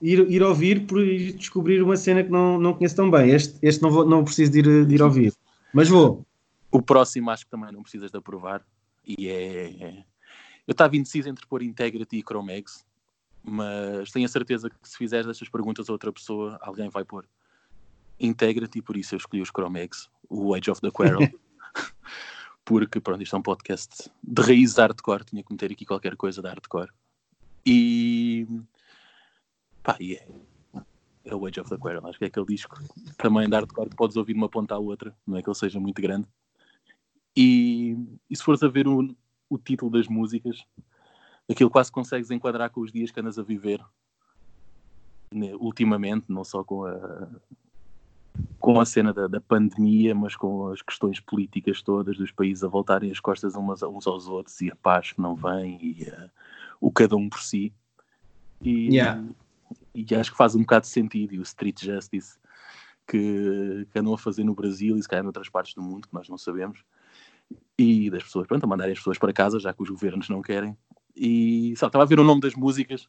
ir, 0.00 0.30
ir 0.30 0.42
ouvir, 0.42 0.86
por 0.86 1.00
ir 1.00 1.32
descobrir 1.32 1.82
uma 1.82 1.96
cena 1.96 2.22
que 2.22 2.30
não, 2.30 2.58
não 2.58 2.74
conheço 2.74 2.96
tão 2.96 3.10
bem. 3.10 3.30
Este, 3.30 3.58
este 3.62 3.82
não, 3.82 3.90
vou, 3.90 4.06
não 4.06 4.24
preciso 4.24 4.52
de 4.52 4.58
ir, 4.60 4.86
de 4.86 4.94
ir 4.94 5.02
ouvir, 5.02 5.34
mas 5.72 5.88
vou. 5.88 6.26
O 6.70 6.80
próximo 6.80 7.30
acho 7.30 7.44
que 7.44 7.50
também 7.50 7.72
não 7.72 7.82
precisas 7.82 8.10
de 8.10 8.16
aprovar, 8.16 8.64
e 9.06 9.28
é... 9.28 10.04
Eu 10.66 10.72
estava 10.72 10.96
indeciso 10.96 11.28
entre 11.28 11.44
pôr 11.46 11.62
Integrity 11.62 12.18
e 12.18 12.22
Chromex, 12.22 12.86
mas 13.42 14.10
tenho 14.12 14.26
a 14.26 14.28
certeza 14.28 14.70
que 14.70 14.88
se 14.88 14.96
fizeres 14.96 15.28
estas 15.28 15.48
perguntas 15.48 15.88
a 15.88 15.92
outra 15.92 16.12
pessoa, 16.12 16.58
alguém 16.60 16.88
vai 16.88 17.04
pôr 17.04 17.26
Integrity, 18.20 18.80
por 18.80 18.96
isso 18.96 19.14
eu 19.14 19.18
escolhi 19.18 19.42
os 19.42 19.48
Chromex, 19.48 20.08
o 20.28 20.54
Age 20.54 20.70
of 20.70 20.80
the 20.80 20.90
Quarrel. 20.90 21.28
porque 22.64 23.00
pronto, 23.00 23.22
isto 23.22 23.34
é 23.34 23.38
um 23.38 23.42
podcast 23.42 24.10
de 24.22 24.42
raiz 24.42 24.76
hardcore, 24.76 25.24
tinha 25.24 25.42
que 25.42 25.52
meter 25.52 25.72
aqui 25.72 25.84
qualquer 25.84 26.14
coisa 26.14 26.40
de 26.40 26.48
hardcore. 26.48 26.90
E 27.66 28.46
pá, 29.92 29.96
e 30.00 30.14
é, 30.14 30.26
é 31.24 31.34
o 31.34 31.46
Age 31.46 31.60
of 31.60 31.70
the 31.70 31.76
Quarrel, 31.76 32.06
acho 32.06 32.18
que 32.18 32.24
é 32.24 32.28
aquele 32.28 32.46
disco 32.46 32.78
também 33.16 33.48
de 33.48 33.54
hardcore 33.54 33.90
que 33.90 33.96
podes 33.96 34.16
ouvir 34.16 34.32
de 34.32 34.38
uma 34.38 34.48
ponta 34.48 34.74
à 34.74 34.78
outra, 34.78 35.14
não 35.26 35.36
é 35.36 35.42
que 35.42 35.48
ele 35.48 35.56
seja 35.56 35.80
muito 35.80 36.00
grande. 36.00 36.26
E, 37.36 37.96
e 38.28 38.36
se 38.36 38.42
fores 38.42 38.62
a 38.62 38.68
ver 38.68 38.88
o, 38.88 39.14
o 39.48 39.58
título 39.58 39.90
das 39.90 40.08
músicas, 40.08 40.64
aquilo 41.48 41.70
quase 41.70 41.90
consegues 41.92 42.30
enquadrar 42.30 42.70
com 42.70 42.80
os 42.80 42.92
dias 42.92 43.10
que 43.10 43.20
andas 43.20 43.38
a 43.38 43.42
viver 43.42 43.80
né, 45.32 45.54
ultimamente, 45.54 46.26
não 46.28 46.44
só 46.44 46.64
com 46.64 46.84
a 46.84 47.28
com 48.58 48.78
a 48.80 48.84
cena 48.84 49.12
da, 49.12 49.26
da, 49.26 49.40
pandemia, 49.40 50.14
mas 50.14 50.36
com 50.36 50.68
as 50.68 50.80
questões 50.82 51.18
políticas 51.18 51.82
todas 51.82 52.16
dos 52.16 52.30
países 52.30 52.62
a 52.62 52.68
voltarem 52.68 53.10
as 53.10 53.18
costas 53.18 53.54
umas, 53.54 53.82
uns 53.82 54.06
aos 54.06 54.28
outros 54.28 54.60
e 54.60 54.70
a 54.70 54.76
paz 54.76 55.12
que 55.12 55.20
não 55.20 55.34
vem 55.34 55.78
e 55.82 56.04
uh, 56.04 56.30
o 56.80 56.90
cada 56.90 57.16
um 57.16 57.28
por 57.28 57.40
si. 57.40 57.72
E, 58.62 58.94
yeah. 58.94 59.22
E, 59.94 60.14
acho 60.14 60.30
que 60.30 60.36
faz 60.36 60.54
um 60.54 60.60
bocado 60.60 60.82
de 60.82 60.92
sentido. 60.92 61.34
E 61.34 61.38
o 61.38 61.42
Street 61.42 61.82
Justice 61.82 62.38
que, 63.06 63.86
que 63.90 63.98
andam 63.98 64.14
a 64.14 64.18
fazer 64.18 64.44
no 64.44 64.54
Brasil 64.54 64.96
e 64.96 65.02
se 65.02 65.08
calhar 65.08 65.24
noutras 65.24 65.48
partes 65.48 65.74
do 65.74 65.82
mundo 65.82 66.06
que 66.06 66.14
nós 66.14 66.28
não 66.28 66.38
sabemos. 66.38 66.84
E 67.76 68.10
das 68.10 68.22
pessoas, 68.22 68.46
pronto, 68.46 68.64
a 68.64 68.66
mandarem 68.66 68.92
as 68.92 68.98
pessoas 68.98 69.18
para 69.18 69.32
casa, 69.32 69.58
já 69.58 69.72
que 69.72 69.82
os 69.82 69.90
governos 69.90 70.28
não 70.28 70.42
querem. 70.42 70.76
E 71.16 71.74
só 71.76 71.88
estava 71.88 72.04
a 72.04 72.06
ver 72.06 72.20
o 72.20 72.24
nome 72.24 72.40
das 72.40 72.54
músicas 72.54 73.08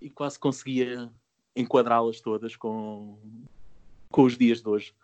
e 0.00 0.10
quase 0.10 0.38
conseguia 0.38 1.10
enquadrá-las 1.54 2.20
todas 2.20 2.56
com, 2.56 3.18
com 4.10 4.22
os 4.22 4.36
dias 4.36 4.60
de 4.60 4.68
hoje. 4.68 4.94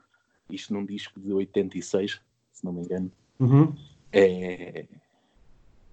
Isto 0.50 0.74
num 0.74 0.84
disco 0.84 1.20
de 1.20 1.32
86, 1.32 2.20
se 2.52 2.64
não 2.64 2.72
me 2.72 2.82
engano. 2.82 3.12
Uhum. 3.38 3.74
É, 4.12 4.86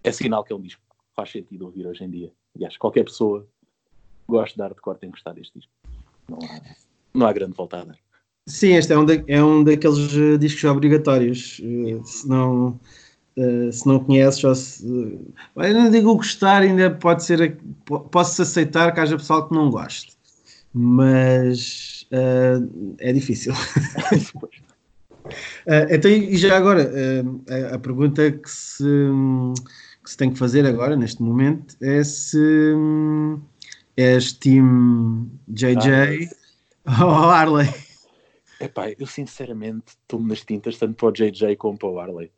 é 0.04 0.12
sinal 0.12 0.44
que 0.44 0.52
é 0.52 0.56
um 0.56 0.62
disco 0.62 0.82
que 0.90 1.16
faz 1.16 1.30
sentido 1.30 1.66
ouvir 1.66 1.86
hoje 1.86 2.04
em 2.04 2.10
dia. 2.10 2.34
E 2.56 2.66
acho 2.66 2.76
que 2.76 2.80
qualquer 2.80 3.04
pessoa 3.04 3.48
que 4.30 4.38
gosta 4.38 4.56
de 4.56 4.62
hardcore 4.62 5.00
tem 5.00 5.10
gostado 5.10 5.38
deste 5.38 5.58
disco. 5.58 5.72
Não 6.30 6.38
há, 6.38 6.62
não 7.14 7.28
há 7.28 7.34
grande 7.34 7.54
volta 7.54 7.78
a 7.78 7.86
dar. 7.86 7.96
Sim, 8.48 8.76
este 8.76 8.94
é 8.94 8.98
um, 8.98 9.06
da, 9.06 9.14
é 9.28 9.44
um 9.44 9.64
daqueles 9.64 10.16
uh, 10.16 10.38
discos 10.38 10.64
obrigatórios. 10.64 11.60
Uh, 11.60 12.06
se, 12.06 12.28
não, 12.28 12.80
uh, 13.38 13.72
se 13.72 13.88
não 13.88 14.00
conheces, 14.00 14.44
ou 14.44 14.56
se, 14.56 14.86
uh, 14.86 15.34
eu 15.58 15.74
não 15.74 15.92
digo 15.92 16.16
gostar, 16.16 16.62
ainda 16.62 16.90
pode 16.90 17.24
ser. 17.24 17.58
Posso 17.86 18.42
aceitar 18.42 18.94
que 18.94 19.00
haja 19.00 19.18
pessoal 19.18 19.48
que 19.48 19.54
não 19.54 19.70
goste, 19.70 20.18
mas 20.74 22.08
é 22.98 23.14
difícil. 23.14 23.54
então, 25.92 26.10
e 26.10 26.36
já 26.38 26.58
agora, 26.58 26.92
uh, 26.92 27.76
a, 27.76 27.78
pergunta 27.78 28.32
que 28.32 28.50
se, 28.50 28.84
que 30.04 30.10
se 30.10 30.18
tem 30.18 30.32
que 30.32 30.40
fazer 30.40 30.66
agora, 30.66 30.96
neste 30.96 31.22
momento, 31.22 31.76
é 31.82 32.04
se 32.04 32.74
um, 32.76 33.40
és 34.00 34.34
Team 34.34 35.30
JJ 35.48 36.30
ah, 36.86 37.06
ou 37.06 37.12
Harley. 37.12 37.68
Epá, 38.60 38.92
eu 38.92 39.08
sinceramente 39.08 39.90
estou-me 39.90 40.30
nas 40.30 40.44
tintas 40.44 40.78
tanto 40.78 40.96
para 40.96 41.08
o 41.08 41.12
JJ 41.12 41.56
como 41.58 41.78
para 41.78 41.90
o 41.90 42.00
Harley. 42.00 42.32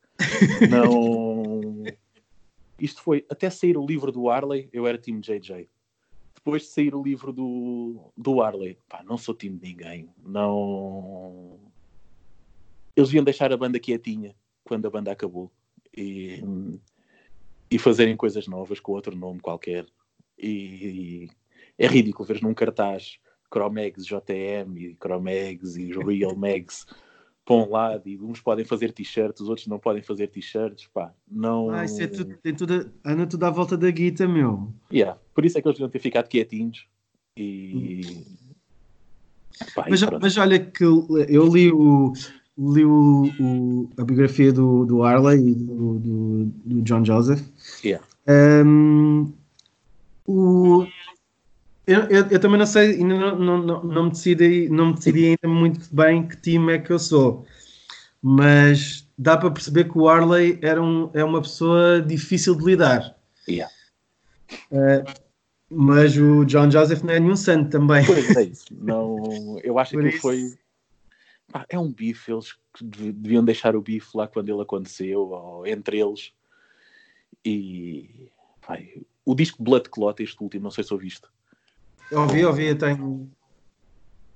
Não. 0.69 1.83
Isto 2.79 3.01
foi 3.01 3.25
até 3.29 3.49
sair 3.49 3.77
o 3.77 3.85
livro 3.85 4.11
do 4.11 4.29
Harley, 4.29 4.67
eu 4.73 4.87
era 4.87 4.97
Team 4.97 5.19
JJ 5.19 5.69
depois 6.43 6.63
de 6.63 6.69
sair 6.69 6.95
o 6.95 7.03
livro 7.03 7.31
do, 7.31 8.11
do 8.17 8.41
Arley, 8.41 8.75
pá, 8.89 9.03
não 9.03 9.15
sou 9.15 9.35
time 9.35 9.57
de 9.59 9.69
ninguém. 9.69 10.09
Não. 10.25 11.59
Eles 12.95 13.13
iam 13.13 13.23
deixar 13.23 13.53
a 13.53 13.57
banda 13.57 13.79
quietinha 13.79 14.35
quando 14.63 14.87
a 14.87 14.89
banda 14.89 15.11
acabou 15.11 15.51
e, 15.95 16.43
e 17.69 17.77
fazerem 17.77 18.17
coisas 18.17 18.47
novas 18.47 18.79
com 18.79 18.91
outro 18.91 19.15
nome 19.15 19.39
qualquer. 19.39 19.85
E, 20.35 20.49
e 20.49 21.29
é 21.81 21.87
ridículo 21.87 22.27
ver 22.27 22.41
num 22.41 22.53
cartaz 22.53 23.17
Chromex 23.51 24.05
JM 24.05 24.77
e 24.77 24.97
Chromex 25.01 25.75
e 25.75 25.91
Real 25.91 26.35
Megs 26.37 26.85
para 27.43 27.55
um 27.55 27.69
lado 27.69 28.07
e 28.07 28.17
uns 28.19 28.39
podem 28.39 28.63
fazer 28.63 28.91
t-shirts, 28.93 29.41
os 29.41 29.49
outros 29.49 29.67
não 29.67 29.79
podem 29.79 30.03
fazer 30.03 30.27
t-shirts, 30.27 30.87
pá, 30.93 31.11
não... 31.29 31.71
Ah, 31.71 31.83
isso 31.83 32.01
é 32.01 32.07
tudo, 32.07 32.37
tem 32.37 32.53
tudo, 32.53 32.91
anda 33.03 33.25
tudo 33.25 33.43
à 33.43 33.49
volta 33.49 33.75
da 33.75 33.89
guita, 33.89 34.27
meu. 34.27 34.71
Yeah, 34.93 35.19
por 35.33 35.43
isso 35.43 35.57
é 35.57 35.61
que 35.61 35.67
eles 35.67 35.77
deviam 35.77 35.89
ter 35.89 35.99
ficado 35.99 36.27
quietinhos 36.27 36.85
e... 37.35 38.25
Pá, 39.75 39.85
mas, 39.89 40.01
mas, 40.01 40.37
olha 40.37 40.59
que 40.59 40.83
eu 40.83 41.05
li 41.51 41.71
o 41.71 42.13
li 42.57 42.85
o, 42.85 43.29
o 43.39 43.89
a 43.97 44.03
biografia 44.03 44.51
do, 44.51 44.85
do 44.85 45.03
Arley 45.03 45.39
e 45.39 45.55
do, 45.55 45.99
do, 45.99 46.45
do 46.45 46.81
John 46.83 47.03
Joseph 47.03 47.41
yeah. 47.83 48.05
um, 48.65 49.31
o, 50.25 50.85
eu, 51.87 52.01
eu, 52.03 52.27
eu, 52.27 52.39
também 52.39 52.59
não 52.59 52.65
sei, 52.65 52.91
ainda 52.91 53.17
não, 53.17 53.39
não, 53.39 53.57
não, 53.57 53.83
não, 53.83 54.03
me 54.05 54.11
decidi, 54.11 54.69
não 54.69 54.87
me 54.87 54.93
decidi 54.93 55.25
ainda 55.27 55.47
muito 55.47 55.93
bem 55.93 56.27
que 56.27 56.37
time 56.37 56.73
é 56.73 56.79
que 56.79 56.91
eu 56.91 56.99
sou, 56.99 57.45
mas 58.21 59.07
dá 59.17 59.35
para 59.35 59.51
perceber 59.51 59.85
que 59.85 59.97
o 59.97 60.07
Arley 60.07 60.59
era 60.61 60.81
um, 60.81 61.09
é 61.13 61.23
uma 61.23 61.41
pessoa 61.41 62.01
difícil 62.01 62.55
de 62.55 62.65
lidar. 62.65 63.15
Yeah. 63.47 63.71
Uh, 64.71 65.03
mas 65.69 66.17
o 66.17 66.45
John 66.45 66.69
Joseph 66.69 67.01
não 67.01 67.13
é 67.13 67.19
nenhum 67.19 67.35
santo 67.35 67.69
também. 67.69 68.05
Pois 68.05 68.35
é 68.35 68.43
isso. 68.43 68.65
Não, 68.71 69.59
eu 69.63 69.79
acho 69.79 69.97
que 69.97 70.11
foi. 70.19 70.53
Ah, 71.53 71.65
é 71.69 71.79
um 71.79 71.91
bife, 71.91 72.31
eles 72.31 72.55
deviam 72.81 73.43
deixar 73.43 73.75
o 73.75 73.81
bife 73.81 74.15
lá 74.15 74.27
quando 74.27 74.49
ele 74.49 74.61
aconteceu, 74.61 75.29
ou 75.29 75.65
entre 75.65 75.99
eles. 75.99 76.31
E 77.43 78.29
pai, 78.65 79.01
o 79.25 79.33
disco 79.33 79.63
Blood 79.63 79.89
Clot, 79.89 80.21
este 80.21 80.41
último, 80.41 80.63
não 80.63 80.71
sei 80.71 80.83
se 80.83 80.93
ouviste. 80.93 81.27
Ouvi, 82.11 82.45
ouvi, 82.45 82.65
eu 82.67 82.77
tenho. 82.77 83.29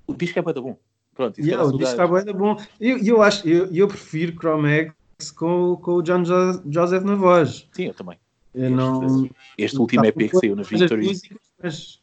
O 0.06 0.14
disco 0.14 0.38
é 0.38 0.42
bem 0.42 0.54
bom. 0.54 0.78
Pronto, 1.14 1.40
yeah, 1.40 1.64
o 1.64 1.76
disco 1.76 1.92
está 1.92 2.06
bem 2.06 2.34
bom. 2.34 2.56
Eu, 2.80 2.98
eu, 2.98 3.22
acho, 3.22 3.48
eu, 3.48 3.72
eu 3.72 3.88
prefiro 3.88 4.36
Chromex 4.38 4.94
com, 5.34 5.76
com 5.76 5.92
o 5.92 6.02
John 6.02 6.24
jo 6.24 6.62
Joseph 6.70 7.04
na 7.04 7.14
voz. 7.14 7.68
Sim, 7.72 7.86
eu 7.86 7.94
também. 7.94 8.18
Eu 8.54 8.64
este, 8.64 8.74
não... 8.74 9.30
este 9.58 9.78
último 9.78 10.04
EP 10.04 10.16
que 10.16 10.36
saiu 10.36 10.56
na 10.56 10.62
Victory. 10.62 11.06
Músicas, 11.06 11.38
mas... 11.62 12.02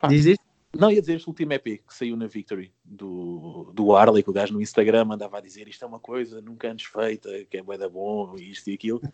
ah, 0.00 0.08
Diz 0.08 0.26
isto? 0.26 0.44
Não, 0.76 0.90
ia 0.90 1.00
dizer 1.00 1.16
este 1.16 1.28
último 1.28 1.52
EP 1.52 1.64
que 1.64 1.82
saiu 1.94 2.16
na 2.16 2.26
Victory 2.26 2.72
do, 2.84 3.72
do 3.74 3.94
Harley, 3.94 4.22
que 4.22 4.30
o 4.30 4.32
gajo 4.32 4.54
no 4.54 4.62
Instagram 4.62 5.08
andava 5.10 5.38
a 5.38 5.40
dizer 5.40 5.66
isto 5.66 5.84
é 5.84 5.88
uma 5.88 5.98
coisa 5.98 6.40
nunca 6.40 6.70
antes 6.70 6.86
feita, 6.86 7.28
que 7.50 7.56
é 7.56 7.62
bué 7.62 7.76
da 7.76 7.88
bom, 7.88 8.36
isto 8.36 8.70
e 8.70 8.74
aquilo. 8.74 9.00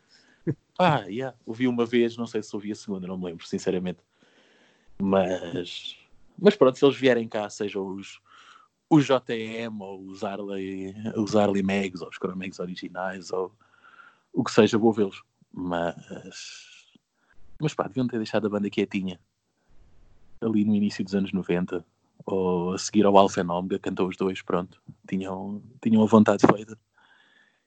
Ah, 0.78 1.00
yeah. 1.08 1.36
ouvi 1.44 1.66
uma 1.66 1.84
vez, 1.84 2.16
não 2.16 2.26
sei 2.26 2.40
se 2.40 2.54
ouvi 2.54 2.70
a 2.70 2.74
segunda, 2.76 3.06
não 3.06 3.18
me 3.18 3.24
lembro, 3.24 3.44
sinceramente. 3.44 3.98
Mas, 4.98 5.96
mas 6.38 6.56
pronto, 6.56 6.78
se 6.78 6.84
eles 6.84 6.96
vierem 6.96 7.28
cá, 7.28 7.48
sejam 7.50 7.86
os, 7.86 8.20
os 8.88 9.04
JM 9.04 9.80
ou 9.80 10.06
os 10.06 10.24
Harley, 10.24 10.94
os 11.16 11.36
Harley 11.36 11.62
Mags 11.62 12.00
ou 12.00 12.08
os 12.08 12.16
Chromex 12.16 12.58
originais 12.58 13.30
ou 13.30 13.52
o 14.32 14.42
que 14.42 14.50
seja, 14.50 14.78
vou 14.78 14.92
vê-los. 14.92 15.22
Mas, 15.52 16.86
mas 17.60 17.74
pá, 17.74 17.86
deviam 17.86 18.06
ter 18.06 18.18
deixado 18.18 18.46
a 18.46 18.50
banda 18.50 18.70
quietinha 18.70 19.20
ali 20.40 20.64
no 20.64 20.74
início 20.74 21.02
dos 21.04 21.14
anos 21.14 21.32
90 21.32 21.84
ou 22.24 22.72
a 22.72 22.78
seguir 22.78 23.04
ao 23.06 23.16
Alpha 23.16 23.42
Omega, 23.42 23.78
cantou 23.78 24.08
os 24.08 24.16
dois, 24.16 24.42
pronto, 24.42 24.80
tinham, 25.08 25.62
tinham 25.80 26.02
a 26.02 26.06
vontade 26.06 26.44
feita 26.46 26.78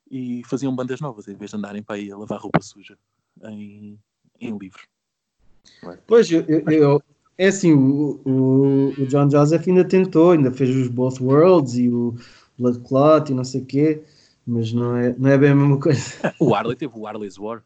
e 0.10 0.44
faziam 0.46 0.76
bandas 0.76 1.00
novas 1.00 1.28
em 1.28 1.36
vez 1.36 1.52
de 1.52 1.58
andarem 1.58 1.84
para 1.84 1.96
aí 1.96 2.12
a 2.12 2.18
lavar 2.18 2.40
roupa 2.40 2.62
suja 2.62 2.98
em, 3.44 4.00
em 4.40 4.58
livros. 4.58 4.86
Pois, 6.08 6.30
eu, 6.32 6.44
eu, 6.44 7.02
é 7.40 7.48
assim, 7.48 7.72
o, 7.72 8.20
o, 8.26 9.02
o, 9.02 9.08
John 9.08 9.30
Joseph 9.30 9.66
ainda 9.66 9.86
tentou, 9.86 10.32
ainda 10.32 10.52
fez 10.52 10.76
os 10.76 10.90
Both 10.90 11.22
Worlds 11.22 11.76
e 11.76 11.88
o 11.88 12.14
Blood 12.58 12.80
Clot 12.82 13.32
e 13.32 13.34
não 13.34 13.46
sei 13.46 13.62
o 13.62 13.66
quê, 13.66 14.04
mas 14.46 14.74
não 14.74 14.94
é, 14.98 15.16
não 15.18 15.30
é 15.30 15.38
bem 15.38 15.52
a 15.52 15.56
mesma 15.56 15.80
coisa. 15.80 16.02
o 16.38 16.54
Harley 16.54 16.76
teve 16.76 16.94
o 16.98 17.08
Harley's 17.08 17.38
War. 17.38 17.64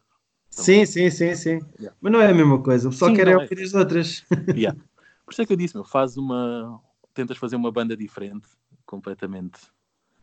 Sim, 0.48 0.86
sim, 0.86 1.10
sim, 1.10 1.34
sim. 1.34 1.58
Yeah. 1.80 1.96
Mas 2.00 2.12
não 2.12 2.20
é 2.20 2.30
a 2.30 2.34
mesma 2.34 2.62
coisa, 2.62 2.86
o 2.86 2.92
pessoal 2.92 3.10
sim, 3.10 3.16
quer 3.16 3.26
é 3.26 3.36
ouvir 3.36 3.60
as 3.60 3.74
outras. 3.74 4.24
Yeah. 4.54 4.78
Por 5.24 5.32
isso 5.32 5.42
é 5.42 5.46
que 5.46 5.52
eu 5.52 5.56
disse, 5.56 5.74
meu, 5.74 5.84
faz 5.84 6.16
uma. 6.16 6.80
Tentas 7.12 7.36
fazer 7.36 7.56
uma 7.56 7.72
banda 7.72 7.96
diferente, 7.96 8.46
completamente. 8.86 9.58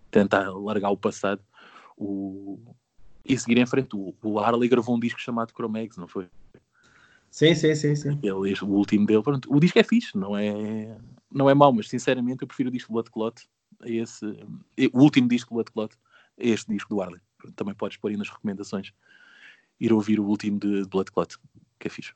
Tentar 0.09 0.49
largar 0.51 0.91
o 0.91 0.97
passado 0.97 1.41
o... 1.97 2.57
e 3.25 3.37
seguir 3.37 3.57
em 3.57 3.65
frente. 3.65 3.95
O, 3.95 4.13
o 4.21 4.39
Harley 4.39 4.69
gravou 4.69 4.95
um 4.95 4.99
disco 4.99 5.19
chamado 5.19 5.51
Chromex, 5.51 5.97
não 5.97 6.07
foi? 6.07 6.27
Sim, 7.31 7.55
sim, 7.55 7.73
sim, 7.73 7.95
sim. 7.95 8.19
Ele, 8.21 8.53
o 8.61 8.67
último 8.67 9.05
dele, 9.05 9.23
pronto. 9.23 9.51
O 9.51 9.59
disco 9.59 9.79
é 9.79 9.83
fixe, 9.83 10.17
não 10.17 10.37
é, 10.37 10.97
não 11.31 11.49
é 11.49 11.53
mau, 11.53 11.71
mas 11.71 11.87
sinceramente 11.87 12.41
eu 12.41 12.47
prefiro 12.47 12.69
o 12.69 12.71
disco 12.71 12.91
Blood 12.91 13.09
Clot 13.09 13.47
a 13.81 13.89
esse. 13.89 14.25
O 14.93 14.99
último 14.99 15.29
disco 15.29 15.53
Blood 15.53 15.71
Clot 15.71 15.95
a 16.39 16.45
este 16.45 16.71
disco 16.71 16.93
do 16.93 17.01
Harley. 17.01 17.21
Também 17.55 17.73
podes 17.73 17.97
pôr 17.97 18.09
aí 18.09 18.17
nas 18.17 18.29
recomendações 18.29 18.91
ir 19.79 19.93
ouvir 19.93 20.19
o 20.19 20.25
último 20.25 20.59
de 20.59 20.85
Blood 20.85 21.11
Clot, 21.11 21.37
que 21.79 21.87
é 21.87 21.89
fixe. 21.89 22.13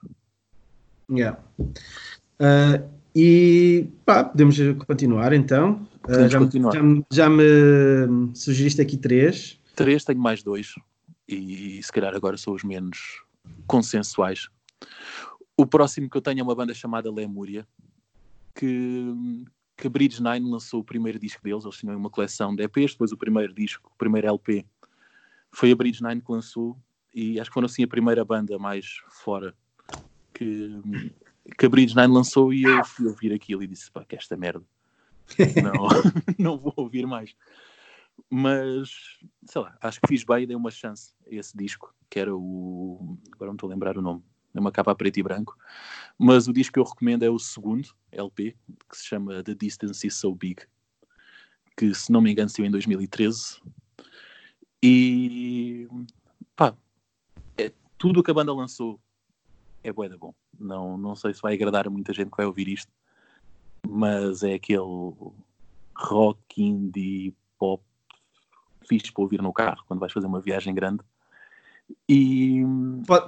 Yeah. 1.10 1.40
Uh, 1.60 2.88
e 3.16 3.88
pá, 4.06 4.26
podemos 4.26 4.58
continuar 4.86 5.34
então. 5.34 5.88
Uh, 6.08 6.28
já, 6.28 6.40
continuar. 6.40 6.74
Já, 6.74 6.82
já, 7.12 7.30
me 7.30 8.36
sugeriste 8.36 8.82
aqui 8.82 8.98
três. 8.98 9.60
Três, 9.76 10.04
tenho 10.04 10.20
mais 10.20 10.44
dois. 10.44 10.76
E 11.28 11.82
se 11.82 11.92
calhar 11.92 12.14
agora 12.14 12.38
são 12.38 12.54
os 12.54 12.64
menos 12.64 13.24
consensuais. 13.66 14.50
O 15.58 15.66
próximo 15.66 16.10
que 16.10 16.18
eu 16.18 16.22
tenho 16.22 16.42
é 16.42 16.44
uma 16.44 16.56
banda 16.56 16.74
chamada 16.74 17.12
Lemúria, 17.12 17.66
que, 18.54 19.46
que 19.78 19.88
a 19.88 19.90
Bridge 19.90 20.22
Nine 20.22 20.50
lançou 20.50 20.82
o 20.82 20.84
primeiro 20.84 21.18
disco 21.18 21.42
deles. 21.42 21.64
Eles 21.64 21.78
tinham 21.78 21.96
uma 21.96 22.10
coleção 22.10 22.54
de 22.54 22.64
EPs, 22.64 22.92
depois 22.92 23.12
o 23.14 23.18
primeiro 23.18 23.54
disco, 23.54 23.90
o 23.94 23.98
primeiro 23.98 24.28
LP, 24.28 24.66
foi 25.52 25.72
a 25.72 25.76
Bridge 25.76 26.04
Nine 26.04 26.22
que 26.22 26.32
lançou. 26.32 26.78
E 27.14 27.40
acho 27.40 27.50
que 27.50 27.54
foram 27.54 27.68
assim 27.68 27.84
a 27.84 27.88
primeira 27.88 28.26
banda 28.26 28.60
mais 28.60 28.98
fora 29.10 29.56
que, 30.34 30.82
que 31.58 31.66
a 31.66 31.70
Bridge 31.70 31.96
Nine 31.96 32.14
lançou. 32.14 32.54
E 32.54 32.64
eu 32.64 32.84
fui 32.84 33.08
ouvir 33.08 33.32
aquilo 33.32 33.64
e 33.64 33.68
disse: 33.68 33.90
pá, 33.90 34.04
que 34.04 34.16
esta 34.16 34.36
merda. 34.36 34.66
Não, 35.64 35.88
não 36.38 36.58
vou 36.58 36.74
ouvir 36.76 37.08
mais. 37.08 37.36
Mas, 38.30 38.92
sei 39.44 39.62
lá, 39.62 39.76
acho 39.82 40.00
que 40.00 40.08
fiz 40.08 40.24
bem 40.24 40.44
e 40.44 40.46
dei 40.46 40.56
uma 40.56 40.70
chance 40.70 41.16
a 41.26 41.34
esse 41.34 41.58
disco, 41.58 41.96
que 42.10 42.20
era 42.20 42.36
o. 42.36 43.18
Agora 43.34 43.50
não 43.50 43.56
estou 43.56 43.68
a 43.68 43.74
lembrar 43.74 43.98
o 43.98 44.04
nome 44.04 44.24
é 44.58 44.62
uma 44.62 44.72
capa 44.72 44.96
preto 44.96 45.18
e 45.18 45.24
branco. 45.24 45.58
Mas 46.18 46.48
o 46.48 46.54
disco 46.54 46.74
que 46.74 46.80
eu 46.80 46.84
recomendo 46.84 47.24
é 47.24 47.30
o 47.30 47.40
segundo 47.40 47.90
LP, 48.12 48.56
que 48.90 48.98
se 48.98 49.06
chama 49.06 49.44
The 49.44 49.54
Distance 49.54 50.06
Is 50.06 50.16
So 50.16 50.34
Big, 50.34 50.64
que 51.76 51.94
se 51.94 52.12
não 52.12 52.22
me 52.22 52.32
engano 52.32 52.50
saiu 52.50 52.66
em 52.66 52.72
2013. 52.72 53.62
E 54.82 55.88
pá, 56.56 56.76
é, 57.58 57.72
tudo 57.98 58.20
o 58.20 58.24
que 58.24 58.32
a 58.32 58.34
banda 58.34 58.54
lançou 58.54 59.00
é 59.84 59.92
bué 59.92 60.10
da 60.10 60.18
bom. 60.18 60.34
Não, 60.58 60.98
não 60.98 61.16
sei 61.16 61.34
se 61.34 61.42
vai 61.42 61.54
agradar 61.54 61.88
a 61.88 61.90
muita 61.90 62.14
gente 62.14 62.32
que 62.32 62.38
vai 62.38 62.46
ouvir 62.46 62.68
isto, 62.68 62.92
mas 63.88 64.42
é 64.44 64.54
aquele 64.54 65.14
rock 65.96 66.62
indie 66.62 67.36
pop 67.58 67.84
fixe 68.88 69.12
para 69.12 69.24
ouvir 69.24 69.42
no 69.42 69.52
carro 69.52 69.84
quando 69.88 70.00
vais 70.00 70.14
fazer 70.14 70.28
uma 70.28 70.42
viagem 70.42 70.74
grande 70.74 71.04
e... 72.08 72.62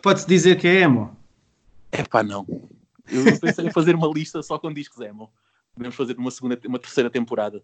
Pode-se 0.02 0.28
dizer 0.28 0.58
que 0.58 0.68
é 0.68 0.82
emo? 0.82 1.16
É 1.92 2.04
pá, 2.04 2.24
não. 2.24 2.46
Eu 3.10 3.40
pensei 3.40 3.68
em 3.68 3.72
fazer 3.72 3.96
uma 3.96 4.08
lista 4.08 4.42
só 4.44 4.60
com 4.60 4.74
discos 4.74 5.00
emo. 5.00 5.32
Podemos 5.74 5.96
fazer 5.96 6.18
uma, 6.18 6.32
segunda, 6.32 6.60
uma 6.66 6.80
terceira 6.80 7.10
temporada. 7.10 7.64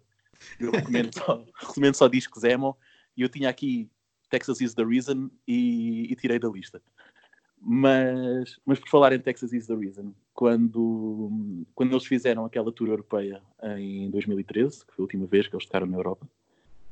Eu 0.58 0.70
recomendo 0.70 1.12
só, 1.14 1.44
recomendo 1.54 1.94
só 1.94 2.08
discos 2.08 2.44
emo. 2.44 2.76
E 3.16 3.22
eu 3.22 3.28
tinha 3.28 3.48
aqui 3.48 3.88
Texas 4.30 4.60
is 4.60 4.74
the 4.74 4.84
Reason 4.84 5.30
e, 5.46 6.10
e, 6.10 6.16
tirei 6.16 6.38
da 6.38 6.48
lista. 6.48 6.82
Mas, 7.60 8.58
mas 8.64 8.78
por 8.78 8.88
falar 8.88 9.12
em 9.12 9.20
Texas 9.20 9.52
is 9.52 9.66
the 9.66 9.74
Reason, 9.74 10.12
quando, 10.34 11.30
quando 11.74 11.92
eles 11.92 12.04
fizeram 12.04 12.44
aquela 12.44 12.72
tour 12.72 12.88
europeia 12.88 13.40
em 13.78 14.10
2013, 14.10 14.84
que 14.84 14.94
foi 14.94 15.02
a 15.02 15.04
última 15.04 15.26
vez 15.26 15.46
que 15.46 15.54
eles 15.54 15.64
tocaram 15.64 15.86
na 15.86 15.96
Europa, 15.96 16.28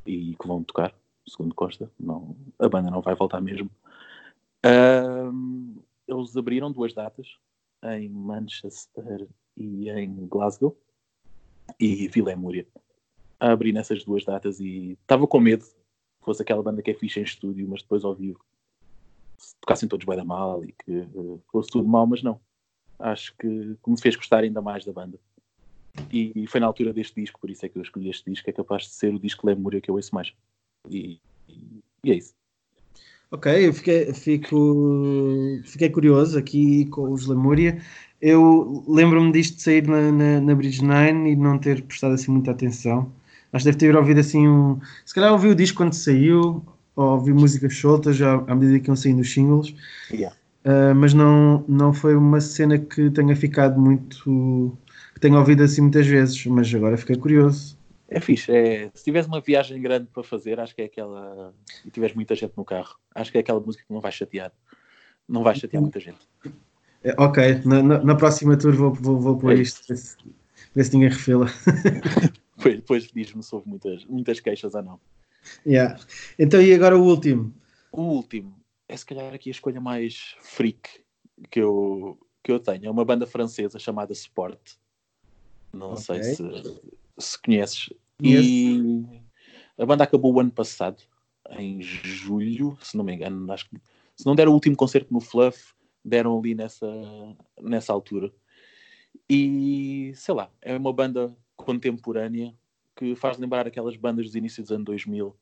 e 0.07 0.35
que 0.35 0.47
vão 0.47 0.63
tocar, 0.63 0.95
segundo 1.27 1.55
Costa, 1.55 1.91
não, 1.99 2.37
a 2.59 2.69
banda 2.69 2.91
não 2.91 3.03
vai 3.03 3.15
voltar 3.15 3.41
mesmo. 3.41 3.71
Um, 4.65 5.83
eles 6.07 6.37
abriram 6.37 6.71
duas 6.71 6.95
datas 6.95 7.37
em 7.85 8.09
Manchester 8.09 9.29
e 9.57 9.91
em 9.91 10.27
Glasgow 10.27 10.77
e 11.79 12.09
Vila 12.09 12.35
Múria. 12.37 12.67
Abri 13.41 13.73
nessas 13.73 14.05
duas 14.05 14.25
datas 14.25 14.61
e 14.61 14.93
estava 15.01 15.27
com 15.27 15.41
medo 15.41 15.65
que 15.65 16.25
fosse 16.25 16.43
aquela 16.43 16.63
banda 16.63 16.83
que 16.83 16.91
é 16.91 16.95
ficha 16.95 17.21
em 17.21 17.25
estúdio, 17.25 17.69
mas 17.69 17.83
depois 17.83 18.05
ao 18.05 18.15
vivo 18.15 18.41
tocassem 19.61 19.89
todos 19.89 20.07
bem 20.07 20.17
da 20.17 20.25
mal 20.25 20.65
e 20.65 20.73
que 20.73 20.93
uh, 21.15 21.43
fosse 21.51 21.71
tudo 21.71 21.89
mal, 21.89 22.07
mas 22.07 22.23
não. 22.23 22.41
Acho 22.99 23.35
que, 23.37 23.77
que 23.83 23.91
me 23.91 24.01
fez 24.01 24.15
gostar 24.15 24.45
ainda 24.45 24.63
mais 24.63 24.85
da 24.85 24.93
banda. 24.93 25.19
E, 26.11 26.33
e, 26.35 26.47
foi 26.47 26.61
na 26.61 26.67
altura 26.67 26.93
deste 26.93 27.21
disco, 27.21 27.41
por 27.41 27.51
isso 27.51 27.67
é 27.67 27.69
que 27.69 27.77
eu 27.77 27.83
escolhi 27.83 28.09
este 28.09 28.31
disco, 28.31 28.49
é 28.49 28.53
capaz 28.53 28.85
de 28.85 28.91
ser 28.91 29.13
o 29.13 29.19
disco 29.19 29.47
Lemúria 29.47 29.81
que 29.81 29.91
eu 29.91 29.97
ouço 29.97 30.15
mais. 30.15 30.33
E, 30.89 31.21
e, 31.49 31.83
e 32.05 32.13
é 32.13 32.15
isso. 32.15 32.35
Ok, 33.33 33.67
eu 33.67 33.73
fiquei, 33.73 34.13
fico, 34.13 35.63
fiquei 35.65 35.89
curioso 35.89 36.39
aqui 36.39 36.85
com 36.85 37.11
os 37.11 37.27
Lemúria. 37.27 37.79
Eu 38.21 38.85
lembro-me 38.87 39.33
disto 39.33 39.57
de 39.57 39.63
sair 39.63 39.89
na, 39.89 40.13
na, 40.13 40.39
na, 40.39 40.55
Bridge 40.55 40.85
9 40.85 41.31
e 41.31 41.35
não 41.35 41.59
ter 41.59 41.81
prestado 41.81 42.13
assim 42.13 42.31
muita 42.31 42.51
atenção. 42.51 43.11
Acho 43.51 43.65
que 43.65 43.71
deve 43.71 43.79
ter 43.79 43.97
ouvido 43.97 44.21
assim 44.21 44.47
um. 44.47 44.79
Se 45.07 45.15
calhar 45.15 45.33
ouvi 45.33 45.49
o 45.49 45.55
disco 45.55 45.79
quando 45.79 45.95
saiu, 45.95 46.63
ou 46.95 47.05
ouvi 47.13 47.33
músicas 47.33 47.75
soltas 47.75 48.17
já, 48.17 48.35
à 48.35 48.55
medida 48.55 48.79
que 48.79 48.91
iam 48.91 48.97
saindo 48.97 49.23
os 49.23 49.33
singles. 49.33 49.75
Yeah. 50.11 50.37
Uh, 50.67 50.95
mas 50.95 51.15
não, 51.15 51.65
não 51.67 51.95
foi 51.95 52.15
uma 52.15 52.39
cena 52.39 52.77
que 52.77 53.11
tenha 53.13 53.35
ficado 53.35 53.81
muito. 53.81 54.77
que 55.15 55.21
tenha 55.21 55.39
ouvido 55.39 55.63
assim 55.63 55.81
muitas 55.81 56.07
vezes, 56.07 56.45
mas 56.45 56.73
agora 56.75 56.99
fiquei 56.99 57.17
curioso. 57.17 57.79
É 58.15 58.21
fixe. 58.21 58.53
É, 58.53 58.91
se 58.93 59.05
tiveres 59.05 59.27
uma 59.27 59.41
viagem 59.41 59.81
grande 59.81 60.07
para 60.13 60.23
fazer, 60.23 60.61
acho 60.61 60.75
que 60.75 60.83
é 60.83 60.85
aquela. 60.85 61.55
E 61.85 61.91
tiveres 61.91 62.15
muita 62.15 62.35
gente 62.35 62.53
no 62.57 62.65
carro, 62.65 62.97
acho 63.15 63.33
que 63.33 63.39
é 63.39 63.41
aquela 63.41 63.59
música 63.59 63.85
que 63.87 63.93
não 63.93 64.01
vai 64.01 64.13
chatear. 64.13 64.53
Não 65.27 65.43
vai 65.43 65.55
chatear 65.55 65.81
muita 65.81 65.99
gente. 65.99 66.29
É, 67.03 67.15
ok, 67.19 67.63
na, 67.65 67.83
na, 67.83 68.05
na, 68.05 68.15
próxima 68.15 68.57
tour 68.57 68.75
vou, 68.75 68.93
vou, 68.93 69.19
vou 69.19 69.39
pôr 69.39 69.53
é 69.53 69.63
isto, 69.63 69.83
ver 69.89 69.97
se, 69.97 70.17
ver 70.75 70.85
se 70.85 70.93
ninguém 70.93 71.09
refila. 71.09 71.47
depois, 72.57 72.77
depois 72.77 73.11
diz-me 73.13 73.43
se 73.43 73.55
houve 73.55 73.69
muitas, 73.69 74.05
muitas 74.05 74.41
queixas 74.41 74.75
ou 74.75 74.83
não. 74.83 75.01
Yeah. 75.67 75.99
Então, 76.39 76.61
e 76.61 76.73
agora 76.75 76.97
o 76.97 77.03
último? 77.03 77.53
O 77.91 78.03
último 78.03 78.55
é 78.89 78.97
se 78.97 79.07
calhar 79.07 79.33
aqui 79.33 79.49
a 79.49 79.53
escolha 79.53 79.81
mais 79.81 80.37
freak 80.43 81.03
que 81.51 81.61
eu, 81.61 82.19
que 82.43 82.53
eu 82.53 82.61
tenho 82.61 82.87
é 82.87 82.91
uma 82.91 83.05
banda 83.05 83.27
francesa 83.27 83.79
chamada 83.79 84.13
Sport. 84.13 84.75
Não 85.73 85.93
okay. 85.93 86.23
sei 86.23 86.23
se, 86.23 86.81
se 87.19 87.41
conheces. 87.41 87.89
Yes. 88.23 88.47
E 88.47 89.23
a 89.79 89.87
banda 89.87 90.05
acabou 90.05 90.33
o 90.33 90.41
ano 90.41 90.51
passado, 90.51 91.03
em 91.51 91.83
julho, 91.83 92.79
se 92.81 92.97
não 92.97 93.05
me 93.05 93.15
engano. 93.15 93.51
Acho 93.53 93.69
que, 93.69 93.77
se 94.17 94.25
não 94.25 94.35
deram 94.35 94.53
o 94.53 94.55
último 94.55 94.77
concerto 94.77 95.13
no 95.13 95.21
Fluff, 95.21 95.75
deram 96.05 96.39
ali 96.39 96.55
nessa, 96.55 96.87
nessa 97.61 97.93
altura. 97.93 98.33
E 99.29 100.13
sei 100.15 100.35
lá, 100.35 100.51
é 100.61 100.77
uma 100.77 100.93
banda 100.93 101.35
contemporânea 101.57 102.55
que 102.97 103.15
faz 103.15 103.39
lembrar 103.39 103.67
aquelas 103.67 103.97
bandas 103.97 104.27
dos 104.27 104.35
inícios 104.35 104.67
dos 104.67 104.73
anos 104.73 104.85
2000 104.85 105.37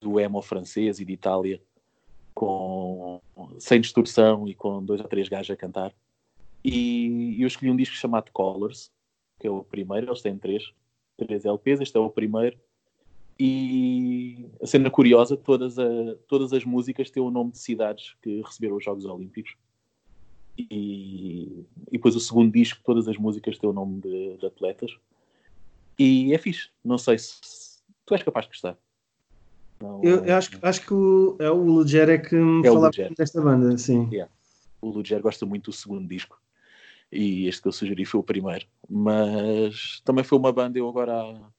do 0.00 0.20
emo 0.20 0.42
francês 0.42 1.00
e 1.00 1.04
de 1.04 1.12
Itália 1.12 1.60
com 2.34 3.20
sem 3.58 3.80
distorção 3.80 4.46
e 4.48 4.54
com 4.54 4.84
dois 4.84 5.00
ou 5.00 5.08
três 5.08 5.28
gajos 5.28 5.50
a 5.50 5.56
cantar 5.56 5.94
e 6.62 7.36
eu 7.40 7.46
escolhi 7.46 7.70
um 7.70 7.76
disco 7.76 7.94
chamado 7.94 8.30
Colors 8.32 8.90
que 9.38 9.46
é 9.46 9.50
o 9.50 9.62
primeiro, 9.62 10.08
eles 10.08 10.20
têm 10.20 10.36
três 10.36 10.72
três 11.16 11.44
LPs, 11.44 11.80
este 11.80 11.96
é 11.96 12.00
o 12.00 12.10
primeiro 12.10 12.56
e 13.38 14.46
a 14.62 14.66
cena 14.66 14.90
curiosa 14.90 15.36
todas, 15.36 15.78
a, 15.78 15.84
todas 16.28 16.52
as 16.52 16.64
músicas 16.64 17.10
têm 17.10 17.22
o 17.22 17.30
nome 17.30 17.50
de 17.50 17.58
cidades 17.58 18.14
que 18.22 18.40
receberam 18.42 18.76
os 18.76 18.84
Jogos 18.84 19.04
Olímpicos 19.04 19.56
e, 20.56 21.66
e 21.88 21.92
depois 21.92 22.14
o 22.14 22.20
segundo 22.20 22.52
disco, 22.52 22.80
todas 22.84 23.08
as 23.08 23.16
músicas 23.16 23.58
têm 23.58 23.68
o 23.68 23.72
nome 23.72 24.00
de, 24.00 24.36
de 24.36 24.46
atletas. 24.46 24.96
E 25.98 26.32
é 26.32 26.38
fixe. 26.38 26.70
Não 26.84 26.98
sei 26.98 27.18
se, 27.18 27.38
se 27.42 27.82
tu 28.06 28.14
és 28.14 28.22
capaz 28.22 28.46
de 28.46 28.52
gostar. 28.52 28.78
Não, 29.80 30.02
eu, 30.02 30.24
eu, 30.24 30.36
acho, 30.36 30.50
acho 30.62 30.86
que 30.86 30.94
o, 30.94 31.36
é 31.40 31.50
o 31.50 31.56
Luger 31.56 32.08
é 32.08 32.18
que 32.18 32.36
me 32.36 32.66
é 32.66 32.70
falava 32.70 32.90
desta 33.16 33.40
banda, 33.40 33.76
sim. 33.76 34.08
Yeah. 34.10 34.32
O 34.80 34.90
Luger 34.90 35.20
gosta 35.20 35.44
muito 35.44 35.70
do 35.70 35.76
segundo 35.76 36.06
disco. 36.06 36.40
E 37.14 37.46
este 37.46 37.62
que 37.62 37.68
eu 37.68 37.72
sugeri 37.72 38.04
foi 38.04 38.20
o 38.20 38.24
primeiro. 38.24 38.66
Mas 38.88 40.00
também 40.04 40.24
foi 40.24 40.36
uma 40.36 40.52
banda, 40.52 40.78
eu 40.78 40.88
agora 40.88 41.14
há, 41.14 41.50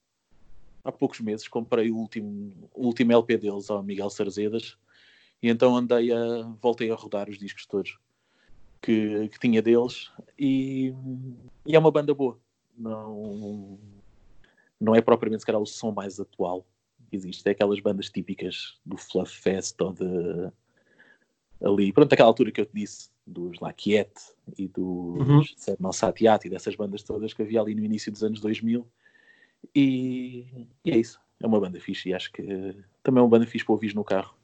há 0.83 0.91
poucos 0.91 1.21
meses 1.21 1.47
comprei 1.47 1.89
o 1.89 1.95
último, 1.95 2.69
o 2.73 2.85
último 2.85 3.13
LP 3.13 3.37
deles 3.37 3.69
ao 3.69 3.81
Miguel 3.81 4.09
Sarzedas. 4.09 4.77
E 5.41 5.49
então 5.49 5.75
andei 5.75 6.11
a 6.11 6.43
voltei 6.61 6.91
a 6.91 6.95
rodar 6.95 7.29
os 7.29 7.37
discos 7.37 7.65
todos 7.65 7.97
que, 8.81 9.29
que 9.29 9.39
tinha 9.39 9.61
deles. 9.61 10.11
E, 10.37 10.93
e, 11.65 11.75
é 11.75 11.79
uma 11.79 11.91
banda 11.91 12.13
boa. 12.13 12.37
Não, 12.77 13.79
não 14.79 14.93
é 14.93 15.01
propriamente 15.01 15.41
se 15.41 15.45
calhar 15.45 15.61
o 15.61 15.65
som 15.65 15.91
mais 15.91 16.19
atual 16.19 16.65
que 17.09 17.15
existe, 17.15 17.47
é 17.47 17.51
aquelas 17.51 17.79
bandas 17.79 18.09
típicas 18.09 18.77
do 18.85 18.97
Fluff 18.97 19.31
Fest 19.39 19.79
ou 19.79 19.93
de 19.93 20.51
ali, 21.63 21.93
pronto, 21.93 22.11
aquela 22.11 22.27
altura 22.27 22.51
que 22.51 22.59
eu 22.59 22.65
te 22.65 22.73
disse, 22.73 23.09
dos 23.25 23.59
Laquiette 23.59 24.21
e 24.57 24.67
dos 24.67 25.27
uhum. 25.27 25.43
Serno 25.57 25.91
Satiati, 25.91 26.49
dessas 26.49 26.75
bandas 26.75 27.03
todas 27.03 27.33
que 27.33 27.41
havia 27.41 27.61
ali 27.61 27.73
no 27.73 27.83
início 27.83 28.11
dos 28.11 28.23
anos 28.23 28.39
2000 28.39 28.85
e, 29.73 30.67
e 30.83 30.91
é 30.91 30.97
isso, 30.97 31.19
é 31.41 31.47
uma 31.47 31.59
banda 31.59 31.79
fixe 31.79 32.09
e 32.09 32.13
acho 32.13 32.31
que 32.31 32.43
também 33.01 33.19
é 33.19 33.23
uma 33.23 33.29
banda 33.29 33.47
fixe 33.47 33.65
para 33.65 33.73
ouvir 33.73 33.95
no 33.95 34.03
carro 34.03 34.35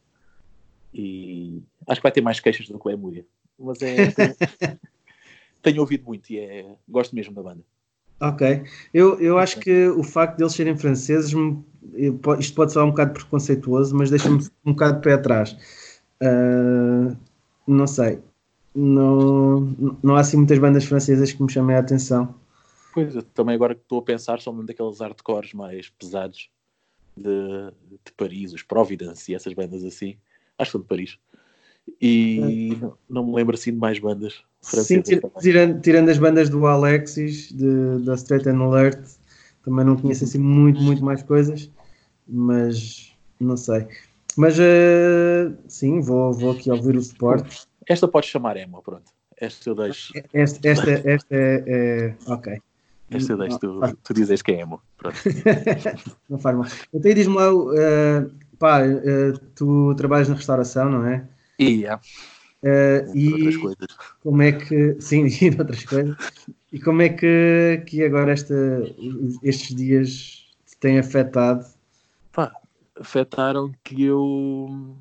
e 0.94 1.62
acho 1.88 2.02
que 2.02 2.04
vai 2.04 2.12
ter 2.12 2.22
mais 2.22 2.40
queixas 2.40 2.68
do 2.68 2.80
que 2.80 2.88
o 2.88 2.92
Emúria 2.92 3.26
mas 3.62 3.82
é. 3.82 4.12
Tenho, 4.12 4.36
tenho, 5.62 5.82
ouvido 5.82 6.06
muito 6.06 6.32
e 6.32 6.40
é, 6.40 6.66
gosto 6.90 7.16
mesmo 7.16 7.34
da 7.34 7.44
banda. 7.44 7.62
Ok. 8.20 8.64
Eu, 8.94 9.20
eu 9.20 9.38
acho 9.38 9.60
que 9.60 9.88
o 9.88 10.04
facto 10.04 10.38
de 10.38 10.44
eles 10.44 10.54
serem 10.54 10.78
franceses, 10.78 11.34
isto 12.40 12.56
pode 12.56 12.72
soar 12.72 12.86
um 12.86 12.92
bocado 12.92 13.14
preconceituoso, 13.14 13.96
mas 13.96 14.10
deixa-me 14.10 14.40
um 14.66 14.74
bocado 14.74 14.98
de 14.98 15.02
pé 15.04 15.14
atrás. 15.14 15.58
Uh, 16.22 17.18
não 17.66 17.88
sei. 17.88 18.20
Não, 18.74 19.60
não 20.02 20.16
há 20.16 20.22
assim 20.22 20.38
muitas 20.38 20.58
bandas 20.58 20.86
francesas 20.86 21.32
que 21.32 21.44
me 21.44 21.52
chamem 21.52 21.76
a 21.76 21.80
atenção. 21.80 22.34
Pois, 22.94 23.16
eu 23.16 23.24
também 23.24 23.56
agora 23.56 23.76
que 23.76 23.82
estou 23.82 24.00
a 24.00 24.04
pensar, 24.04 24.40
são 24.42 24.54
um 24.54 24.66
daqueles 24.66 25.00
hardcores 25.00 25.54
mais 25.54 25.90
pesados 25.90 26.50
de, 27.16 27.72
de 28.06 28.12
Paris, 28.16 28.54
os 28.54 28.64
Providence 28.64 29.32
e 29.32 29.36
essas 29.36 29.54
bandas 29.54 29.84
assim. 29.84 30.16
Acho 30.58 30.70
que 30.70 30.72
são 30.74 30.82
de 30.82 30.88
Paris. 30.88 31.18
E 32.00 32.78
não, 32.80 32.98
não 33.10 33.26
me 33.26 33.36
lembro 33.36 33.56
assim 33.56 33.72
de 33.72 33.78
mais 33.78 33.98
bandas 34.00 34.44
Sim, 34.62 35.02
tirando, 35.42 35.82
tirando 35.82 36.10
as 36.10 36.20
bandas 36.20 36.48
do 36.48 36.68
Alexis, 36.68 37.52
de, 37.52 38.00
da 38.06 38.14
Straight 38.14 38.48
and 38.48 38.62
Alert, 38.62 39.00
também 39.66 39.84
não 39.84 39.98
conheço 39.98 40.24
assim 40.24 40.38
muito, 40.38 40.80
muito 40.80 41.04
mais 41.04 41.24
coisas, 41.24 41.70
mas 42.28 43.16
não 43.40 43.58
sei. 43.58 43.88
Mas 44.38 44.58
uh, 44.60 45.58
sim, 45.68 46.00
vou, 46.00 46.32
vou 46.32 46.52
aqui 46.52 46.70
ouvir 46.70 46.96
o 46.96 47.00
Sport. 47.00 47.66
Esta 47.88 48.08
pode 48.08 48.28
chamar 48.28 48.58
Emma, 48.58 48.82
pronto. 48.82 49.12
Esta 49.38 49.70
eu 49.70 49.76
deixo. 49.76 50.14
Esta, 50.34 50.68
esta, 50.68 50.92
esta 50.92 51.36
é, 51.36 51.64
é, 51.68 52.16
Ok. 52.28 52.62
Esta 53.10 53.34
eu 53.34 53.38
deixo, 53.38 53.60
tu, 53.60 53.98
tu 54.04 54.14
dizes 54.14 54.42
que 54.42 54.52
é 54.54 54.62
emo. 54.62 54.82
Pronto. 54.98 55.18
não 56.30 56.40
faz 56.40 56.56
mal. 56.56 56.68
Então 56.94 57.14
diz-me 57.14 57.36
lá, 57.36 57.54
uh, 57.54 58.32
pá, 58.58 58.84
uh, 58.84 59.38
tu 59.56 59.94
trabalhas 59.96 60.30
na 60.30 60.36
restauração, 60.36 60.90
não 60.90 61.06
é? 61.06 61.28
Yeah. 61.60 62.02
Uh, 62.64 63.18
e 63.18 63.34
outras 63.34 63.58
coisas. 63.58 63.88
como 64.22 64.42
é 64.44 64.52
que 64.52 64.96
sim 65.02 65.26
e 65.26 65.50
outras 65.50 65.84
coisas 65.84 66.16
e 66.72 66.80
como 66.80 67.02
é 67.02 67.10
que, 67.10 67.84
que 67.88 68.04
agora 68.04 68.34
esta, 68.34 68.54
estes 69.42 69.76
dias 69.76 70.46
te 70.68 70.78
têm 70.80 71.00
afetado 71.00 71.66
Pá, 72.32 72.54
afetaram 73.00 73.72
que 73.84 74.04
eu 74.04 74.96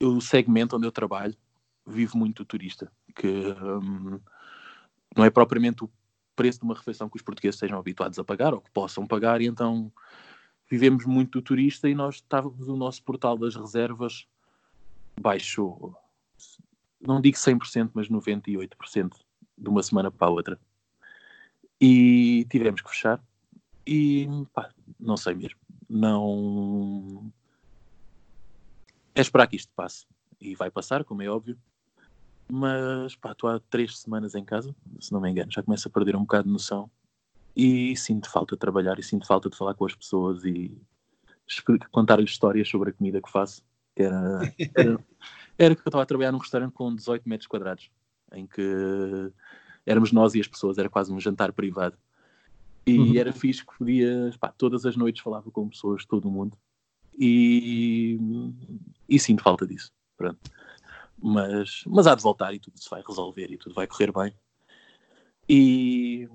o 0.00 0.20
segmento 0.20 0.76
onde 0.76 0.86
eu 0.86 0.90
trabalho 0.90 1.36
vivo 1.86 2.16
muito 2.16 2.44
turista 2.44 2.90
que 3.14 3.28
um, 3.28 4.20
não 5.16 5.24
é 5.24 5.30
propriamente 5.30 5.84
o 5.84 5.90
preço 6.34 6.60
de 6.60 6.64
uma 6.64 6.74
refeição 6.74 7.08
que 7.08 7.16
os 7.16 7.22
portugueses 7.22 7.58
sejam 7.58 7.78
habituados 7.78 8.18
a 8.18 8.24
pagar 8.24 8.54
ou 8.54 8.60
que 8.60 8.70
possam 8.70 9.06
pagar 9.06 9.40
e 9.40 9.46
então 9.46 9.92
vivemos 10.70 11.04
muito 11.04 11.38
do 11.38 11.42
turista 11.42 11.88
e 11.88 11.94
nós 11.94 12.16
estávamos 12.16 12.68
o 12.68 12.76
nosso 12.76 13.02
portal 13.02 13.36
das 13.36 13.54
reservas 13.54 14.26
baixou, 15.20 15.94
não 17.00 17.20
digo 17.20 17.36
100%, 17.36 17.90
mas 17.94 18.08
98% 18.08 19.16
de 19.58 19.68
uma 19.68 19.82
semana 19.82 20.10
para 20.10 20.28
a 20.28 20.30
outra. 20.30 20.60
E 21.80 22.46
tivemos 22.50 22.80
que 22.80 22.90
fechar. 22.90 23.22
E 23.86 24.28
pá, 24.52 24.70
não 24.98 25.16
sei 25.16 25.34
mesmo. 25.34 25.58
Não. 25.88 27.32
É 29.14 29.20
esperar 29.20 29.48
que 29.48 29.56
isto 29.56 29.72
passe. 29.74 30.06
E 30.40 30.54
vai 30.54 30.70
passar, 30.70 31.04
como 31.04 31.22
é 31.22 31.28
óbvio. 31.28 31.58
Mas 32.50 33.14
pá, 33.16 33.32
estou 33.32 33.48
há 33.48 33.58
três 33.58 33.98
semanas 33.98 34.34
em 34.34 34.44
casa, 34.44 34.74
se 35.00 35.12
não 35.12 35.20
me 35.20 35.30
engano, 35.30 35.50
já 35.50 35.62
começo 35.62 35.88
a 35.88 35.90
perder 35.90 36.16
um 36.16 36.20
bocado 36.20 36.44
de 36.44 36.52
noção. 36.52 36.90
E 37.54 37.96
sinto 37.96 38.30
falta 38.30 38.54
de 38.54 38.60
trabalhar 38.60 38.98
e 38.98 39.02
sinto 39.02 39.26
falta 39.26 39.50
de 39.50 39.56
falar 39.56 39.74
com 39.74 39.84
as 39.84 39.94
pessoas 39.94 40.44
e 40.44 40.76
contar-lhes 41.90 42.30
histórias 42.30 42.68
sobre 42.68 42.90
a 42.90 42.92
comida 42.92 43.20
que 43.20 43.30
faço 43.30 43.62
era, 43.96 44.54
era, 44.74 45.04
era 45.58 45.74
que 45.74 45.82
eu 45.82 45.88
estava 45.88 46.02
a 46.02 46.06
trabalhar 46.06 46.32
num 46.32 46.38
restaurante 46.38 46.72
com 46.72 46.94
18 46.94 47.28
metros 47.28 47.46
quadrados, 47.46 47.90
em 48.32 48.46
que 48.46 49.32
éramos 49.84 50.12
nós 50.12 50.34
e 50.34 50.40
as 50.40 50.48
pessoas, 50.48 50.78
era 50.78 50.88
quase 50.88 51.12
um 51.12 51.20
jantar 51.20 51.52
privado. 51.52 51.96
E 52.86 52.98
uhum. 52.98 53.16
era 53.16 53.32
fixe 53.32 53.64
que 53.64 53.78
podia, 53.78 54.32
pá, 54.40 54.48
todas 54.48 54.84
as 54.86 54.96
noites 54.96 55.22
falava 55.22 55.50
com 55.50 55.68
pessoas 55.68 56.02
de 56.02 56.08
todo 56.08 56.26
o 56.26 56.30
mundo. 56.30 56.56
E, 57.18 58.18
e 59.08 59.18
sinto 59.18 59.42
falta 59.42 59.66
disso. 59.66 59.92
Pronto. 60.16 60.40
Mas, 61.22 61.84
mas 61.86 62.06
há 62.06 62.14
de 62.14 62.22
voltar 62.22 62.52
e 62.52 62.58
tudo 62.58 62.78
se 62.78 62.90
vai 62.90 63.02
resolver 63.06 63.50
e 63.50 63.56
tudo 63.56 63.74
vai 63.74 63.86
correr 63.86 64.12
bem. 64.12 64.34
E, 65.48 66.28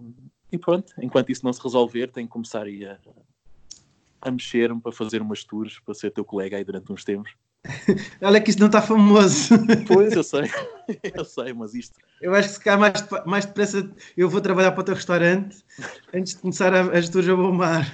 e 0.52 0.58
pronto, 0.58 0.93
enquanto 1.02 1.30
isso 1.30 1.43
não 1.43 1.52
se 1.52 1.62
resolver, 1.62 2.12
tenho 2.12 2.28
que 2.28 2.32
começar 2.32 2.65
a, 2.65 3.00
a 4.21 4.32
mexer-me 4.32 4.80
para 4.80 4.91
fazer 4.91 5.21
umas 5.21 5.43
tours, 5.43 5.80
para 5.80 5.93
ser 5.93 6.12
teu 6.12 6.23
colega 6.23 6.56
aí 6.56 6.63
durante 6.63 6.91
uns 6.91 7.04
tempos. 7.04 7.36
Olha 8.21 8.39
que 8.39 8.50
isto 8.50 8.60
não 8.60 8.67
está 8.67 8.82
famoso. 8.82 9.56
Pois, 9.88 10.13
eu 10.13 10.23
sei, 10.23 10.43
eu 11.13 11.26
sei, 11.26 11.54
mas 11.54 11.73
isto. 11.73 12.00
Eu 12.21 12.34
acho 12.34 12.50
que 12.50 12.54
se 12.56 12.63
calhar 12.63 12.80
mais, 12.80 13.26
mais 13.26 13.45
depressa 13.45 13.91
eu 14.15 14.30
vou 14.30 14.39
trabalhar 14.39 14.71
para 14.71 14.82
o 14.82 14.86
teu 14.86 14.95
restaurante 14.95 15.58
antes 16.13 16.34
de 16.34 16.39
começar 16.39 16.73
a, 16.73 16.97
as 16.97 17.10
tours 17.10 17.28
a 17.28 17.36
bombar. 17.36 17.93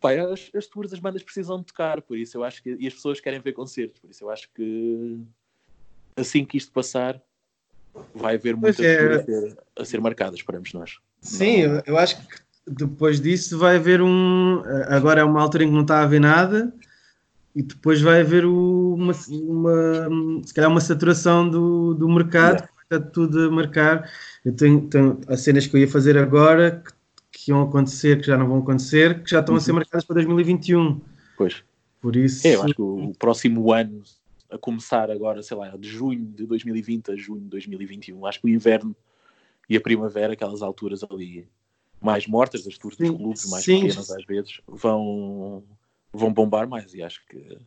Pai, 0.00 0.18
as, 0.18 0.50
as 0.54 0.66
tours, 0.66 0.92
as 0.92 0.98
bandas 0.98 1.22
precisam 1.22 1.58
de 1.58 1.66
tocar, 1.66 2.00
por 2.02 2.16
isso 2.16 2.36
eu 2.36 2.44
acho 2.44 2.62
que. 2.62 2.76
E 2.78 2.86
as 2.86 2.94
pessoas 2.94 3.20
querem 3.20 3.40
ver 3.40 3.52
concertos, 3.52 4.00
por 4.00 4.10
isso 4.10 4.24
eu 4.24 4.30
acho 4.30 4.48
que 4.54 5.20
assim 6.16 6.44
que 6.44 6.56
isto 6.56 6.72
passar, 6.72 7.20
vai 8.14 8.36
haver 8.36 8.56
muitas 8.56 8.84
é. 8.84 9.14
a 9.14 9.24
ser, 9.24 9.58
a 9.78 9.84
ser 9.84 10.00
marcadas, 10.00 10.36
esperamos 10.36 10.72
nós. 10.72 10.98
Sim, 11.20 11.66
não... 11.66 11.82
eu 11.86 11.98
acho 11.98 12.16
que 12.16 12.36
depois 12.66 13.20
disso 13.20 13.58
vai 13.58 13.76
haver 13.76 14.00
um. 14.00 14.62
Agora 14.88 15.20
é 15.20 15.24
uma 15.24 15.40
altura 15.40 15.64
em 15.64 15.68
que 15.68 15.74
não 15.74 15.82
está 15.82 16.00
a 16.00 16.02
haver 16.02 16.20
nada 16.20 16.72
e 17.54 17.62
depois 17.62 18.00
vai 18.02 18.20
haver 18.20 18.44
uma, 18.44 19.12
uma 19.30 20.42
se 20.44 20.52
calhar 20.52 20.70
uma 20.70 20.80
saturação 20.80 21.48
do, 21.48 21.94
do 21.94 22.08
mercado, 22.08 22.56
yeah. 22.56 22.70
está 22.82 23.00
tudo 23.00 23.48
a 23.48 23.50
marcar. 23.50 24.10
Eu 24.44 24.52
tenho, 24.52 24.82
tenho 24.88 25.20
as 25.28 25.40
cenas 25.40 25.66
que 25.66 25.76
eu 25.76 25.80
ia 25.80 25.88
fazer 25.88 26.18
agora 26.18 26.82
que, 26.84 26.92
que 27.32 27.50
iam 27.50 27.62
acontecer, 27.62 28.20
que 28.20 28.26
já 28.26 28.36
não 28.36 28.48
vão 28.48 28.58
acontecer, 28.58 29.22
que 29.22 29.30
já 29.30 29.40
estão 29.40 29.54
uhum. 29.54 29.58
a 29.58 29.62
ser 29.62 29.70
uhum. 29.70 29.76
marcadas 29.76 30.04
para 30.04 30.14
2021. 30.14 31.00
Pois. 31.38 31.62
Por 32.00 32.14
isso. 32.14 32.46
É, 32.46 32.56
eu 32.56 32.62
acho 32.62 32.74
que 32.74 32.82
o, 32.82 33.10
o 33.10 33.14
próximo 33.14 33.72
ano 33.72 34.02
a 34.50 34.58
começar 34.58 35.10
agora, 35.10 35.42
sei 35.42 35.56
lá, 35.56 35.76
de 35.76 35.88
junho 35.88 36.24
de 36.24 36.46
2020 36.46 37.10
a 37.10 37.16
junho 37.16 37.40
de 37.40 37.48
2021. 37.48 38.26
Acho 38.26 38.40
que 38.40 38.46
o 38.46 38.48
inverno 38.50 38.94
e 39.68 39.76
a 39.76 39.80
primavera, 39.80 40.32
aquelas 40.32 40.62
alturas 40.62 41.02
ali 41.04 41.48
mais 42.00 42.26
mortas, 42.26 42.64
das 42.64 42.78
tours 42.78 42.96
dos 42.96 43.10
clubes 43.10 43.50
mais 43.50 43.64
sim. 43.64 43.80
pequenas 43.80 44.10
às 44.10 44.24
vezes, 44.24 44.60
vão, 44.66 45.64
vão 46.12 46.32
bombar 46.32 46.68
mais 46.68 46.94
e 46.94 47.02
acho 47.02 47.24
que 47.26 47.58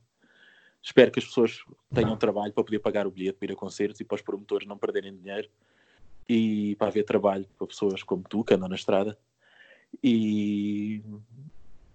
espero 0.82 1.12
que 1.12 1.20
as 1.20 1.26
pessoas 1.26 1.60
tenham 1.94 2.16
trabalho 2.16 2.54
para 2.54 2.64
poder 2.64 2.80
pagar 2.80 3.06
o 3.06 3.12
bilhete 3.12 3.38
para 3.38 3.52
ir 3.52 3.54
a 3.54 3.56
concertos 3.56 4.00
e 4.00 4.06
para 4.06 4.16
os 4.16 4.22
promotores 4.22 4.68
não 4.68 4.78
perderem 4.78 5.16
dinheiro 5.16 5.50
e 6.28 6.76
para 6.76 6.88
haver 6.88 7.04
trabalho 7.04 7.46
para 7.58 7.68
pessoas 7.68 8.04
como 8.04 8.24
tu 8.30 8.44
que 8.44 8.54
andam 8.54 8.70
na 8.70 8.76
estrada 8.76 9.18
e, 10.04 11.02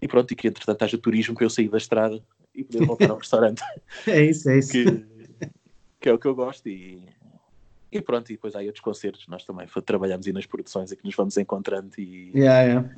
e 0.03 0.09
pronto, 0.09 0.33
e 0.33 0.37
que 0.37 0.49
entretanto 0.49 0.83
haja 0.83 0.99
turismo 0.99 1.35
para 1.35 1.45
eu 1.45 1.51
sair 1.51 1.69
da 1.69 1.79
estrada 1.79 2.23
e 2.55 2.65
poder 2.65 2.87
voltar 2.87 3.11
ao 3.11 3.19
restaurante. 3.19 3.63
É 4.07 4.23
isso, 4.23 4.49
é 4.49 4.59
isso. 4.59 4.73
Que, 4.73 5.05
que, 6.01 6.09
é 6.09 6.13
o 6.13 6.19
que 6.19 6.27
eu 6.27 6.35
gosto 6.35 6.69
e, 6.69 7.07
e 7.91 8.01
pronto, 8.01 8.31
e 8.31 8.35
depois 8.35 8.55
há 8.55 8.61
outros 8.61 8.81
concertos, 8.81 9.27
nós 9.29 9.45
também 9.45 9.67
trabalhamos 9.85 10.27
aí 10.27 10.33
nas 10.33 10.47
produções 10.47 10.93
e 10.93 10.97
que 10.97 11.05
nos 11.05 11.15
vamos 11.15 11.37
encontrando 11.37 11.91
e 11.99 12.31
yeah, 12.35 12.63
yeah. 12.63 12.97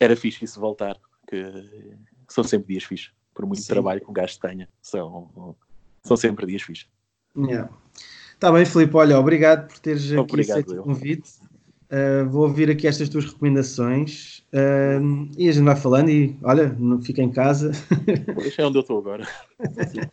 era 0.00 0.16
fixe 0.16 0.44
isso 0.44 0.60
voltar, 0.60 0.96
que 1.26 1.96
são 2.28 2.44
sempre 2.44 2.68
dias 2.68 2.84
fixos, 2.84 3.12
por 3.34 3.46
muito 3.46 3.62
Sim. 3.62 3.68
trabalho 3.68 4.00
que 4.00 4.10
um 4.10 4.14
gajo 4.14 4.38
tenha, 4.40 4.68
são, 4.80 5.56
são 6.02 6.16
sempre 6.16 6.46
dias 6.46 6.62
fixos. 6.62 6.88
Yeah. 7.36 7.70
Tá 8.38 8.52
bem, 8.52 8.64
Filipe, 8.66 8.96
olha, 8.96 9.18
obrigado 9.18 9.68
por 9.68 9.78
teres 9.78 10.12
aqui 10.12 10.40
aceito 10.40 10.80
o 10.80 10.82
convite. 10.82 11.30
Uh, 11.86 12.28
vou 12.28 12.42
ouvir 12.42 12.68
aqui 12.68 12.88
estas 12.88 13.08
tuas 13.08 13.24
recomendações 13.26 14.38
uh, 14.52 15.30
e 15.38 15.48
a 15.48 15.52
gente 15.52 15.64
vai 15.64 15.76
falando 15.76 16.08
e 16.08 16.36
olha, 16.42 16.74
não 16.78 17.00
fica 17.00 17.22
em 17.22 17.30
casa. 17.30 17.70
Deixa 18.36 18.62
é 18.62 18.66
onde 18.66 18.78
eu 18.78 18.80
estou 18.80 18.98
agora. 18.98 19.26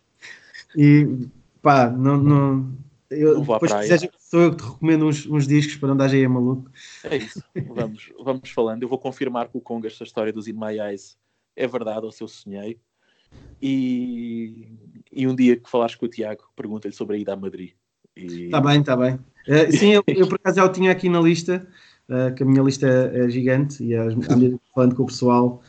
e 0.77 1.27
pá, 1.63 1.89
não, 1.89 2.17
não, 2.17 2.71
eu, 3.09 3.35
não 3.35 3.41
depois 3.41 3.73
quiseres, 3.73 4.07
sou 4.19 4.41
eu 4.41 4.51
que 4.51 4.57
te 4.57 4.69
recomendo 4.69 5.07
uns, 5.07 5.25
uns 5.25 5.47
discos 5.47 5.75
para 5.77 5.89
não 5.89 5.97
dar 5.97 6.11
aí 6.11 6.23
a 6.23 6.29
maluco. 6.29 6.69
É 7.03 7.17
isso, 7.17 7.43
vamos, 7.73 8.11
vamos 8.23 8.49
falando. 8.51 8.83
Eu 8.83 8.89
vou 8.89 8.99
confirmar 8.99 9.47
com 9.47 9.57
o 9.57 9.61
Conga 9.61 9.87
esta 9.87 10.03
história 10.03 10.31
dos 10.31 10.47
In 10.47 10.53
My 10.53 10.79
Eyes 10.79 11.17
é 11.55 11.67
verdade, 11.67 12.05
ou 12.05 12.11
se 12.11 12.23
eu 12.23 12.27
sonhei. 12.27 12.79
E, 13.61 14.67
e 15.11 15.27
um 15.27 15.35
dia 15.35 15.55
que 15.55 15.69
falares 15.69 15.95
com 15.95 16.05
o 16.05 16.09
Tiago, 16.09 16.43
pergunta-lhe 16.55 16.93
sobre 16.93 17.15
a 17.15 17.19
ida 17.19 17.33
a 17.33 17.35
Madrid. 17.35 17.73
Está 18.15 18.61
bem, 18.61 18.79
está 18.79 18.95
bem. 18.95 19.15
Uh, 19.47 19.71
sim, 19.77 19.91
eu, 19.93 20.03
eu, 20.07 20.27
por 20.27 20.35
acaso 20.35 20.57
já 20.57 20.65
o 20.65 20.69
tinha 20.69 20.91
aqui 20.91 21.09
na 21.09 21.19
lista, 21.19 21.67
uh, 22.09 22.33
que 22.33 22.43
a 22.43 22.45
minha 22.45 22.61
lista 22.61 22.87
é, 22.87 23.25
é 23.25 23.29
gigante 23.29 23.83
e 23.83 23.95
à 23.95 24.05
medida 24.05 24.57
que 24.57 24.73
falando 24.73 24.95
com 24.95 25.03
o 25.03 25.07
pessoal 25.07 25.61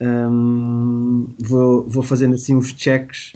um, 0.00 1.34
vou, 1.38 1.86
vou 1.88 2.02
fazendo 2.02 2.34
assim 2.34 2.54
uns 2.54 2.68
checks 2.76 3.32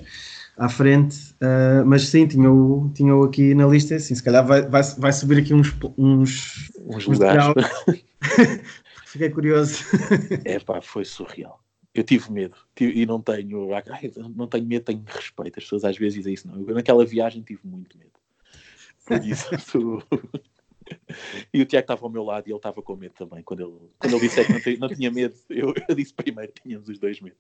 à 0.56 0.68
frente, 0.68 1.34
uh, 1.42 1.84
mas 1.84 2.08
sim, 2.08 2.26
tinha-o 2.26 2.90
tinha 2.94 3.14
-o 3.14 3.24
aqui 3.24 3.54
na 3.54 3.66
lista, 3.66 3.96
assim, 3.96 4.14
se 4.14 4.22
calhar 4.22 4.46
vai, 4.46 4.62
vai, 4.62 4.82
vai 4.98 5.12
subir 5.12 5.38
aqui 5.38 5.52
uns, 5.52 5.74
uns, 5.98 6.70
uns, 6.86 6.96
uns 6.96 7.06
lugares. 7.06 7.44
Fiquei 9.06 9.28
curioso. 9.28 9.84
É 10.44 10.58
pá, 10.58 10.80
foi 10.80 11.04
surreal. 11.04 11.60
Eu 11.94 12.02
tive 12.02 12.32
medo 12.32 12.56
e 12.80 13.04
não 13.04 13.20
tenho, 13.20 13.74
ai, 13.74 14.10
não 14.34 14.46
tenho 14.46 14.64
medo, 14.64 14.84
tenho 14.84 15.02
respeito. 15.06 15.58
As 15.58 15.64
pessoas 15.64 15.84
às 15.84 15.98
vezes 15.98 16.14
dizem 16.14 16.32
isso. 16.32 16.48
Não. 16.48 16.66
Eu, 16.66 16.74
naquela 16.74 17.04
viagem 17.04 17.42
tive 17.42 17.60
muito 17.64 17.98
medo. 17.98 18.12
Foi 19.04 19.18
isso. 19.18 20.02
e 21.52 21.60
o 21.60 21.66
Tiago 21.66 21.84
estava 21.84 22.06
ao 22.06 22.10
meu 22.10 22.22
lado 22.22 22.46
e 22.46 22.50
ele 22.50 22.56
estava 22.56 22.82
com 22.82 22.96
medo 22.96 23.14
também. 23.14 23.42
Quando 23.42 23.60
ele, 23.60 23.90
quando 23.98 24.12
ele 24.14 24.20
disse 24.20 24.44
que 24.44 24.78
não, 24.78 24.88
não 24.88 24.94
tinha 24.94 25.10
medo, 25.10 25.34
eu, 25.50 25.74
eu, 25.88 25.94
disse 25.94 26.14
primeiro 26.14 26.52
que 26.52 26.62
tínhamos 26.62 26.88
os 26.88 26.98
dois 26.98 27.20
medo. 27.20 27.36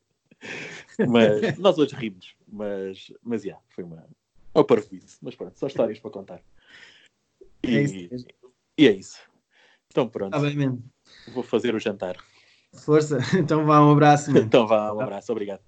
Mas 1.08 1.58
nós 1.58 1.78
hoje 1.78 1.94
rimos. 1.94 2.34
Mas, 2.48 3.12
mas 3.22 3.44
yeah, 3.44 3.62
foi 3.70 3.84
uma, 3.84 4.04
uma 4.54 4.64
parvoíce. 4.64 5.18
Mas 5.22 5.34
pronto, 5.34 5.56
são 5.56 5.68
histórias 5.68 6.00
para 6.00 6.10
contar. 6.10 6.42
E 7.62 7.76
é 7.76 7.82
isso. 7.82 8.26
E 8.76 8.88
é 8.88 8.92
isso. 8.92 9.20
Então 9.88 10.08
pronto. 10.08 10.34
Está 10.34 10.46
bem 10.46 10.56
mesmo. 10.56 10.82
Vou 11.28 11.42
fazer 11.42 11.74
o 11.74 11.78
jantar. 11.78 12.16
Força. 12.72 13.18
Então 13.38 13.64
vá, 13.66 13.80
um 13.80 13.92
abraço. 13.92 14.36
Então 14.36 14.66
vá, 14.66 14.92
um 14.92 15.00
abraço. 15.00 15.30
Obrigado. 15.30 15.60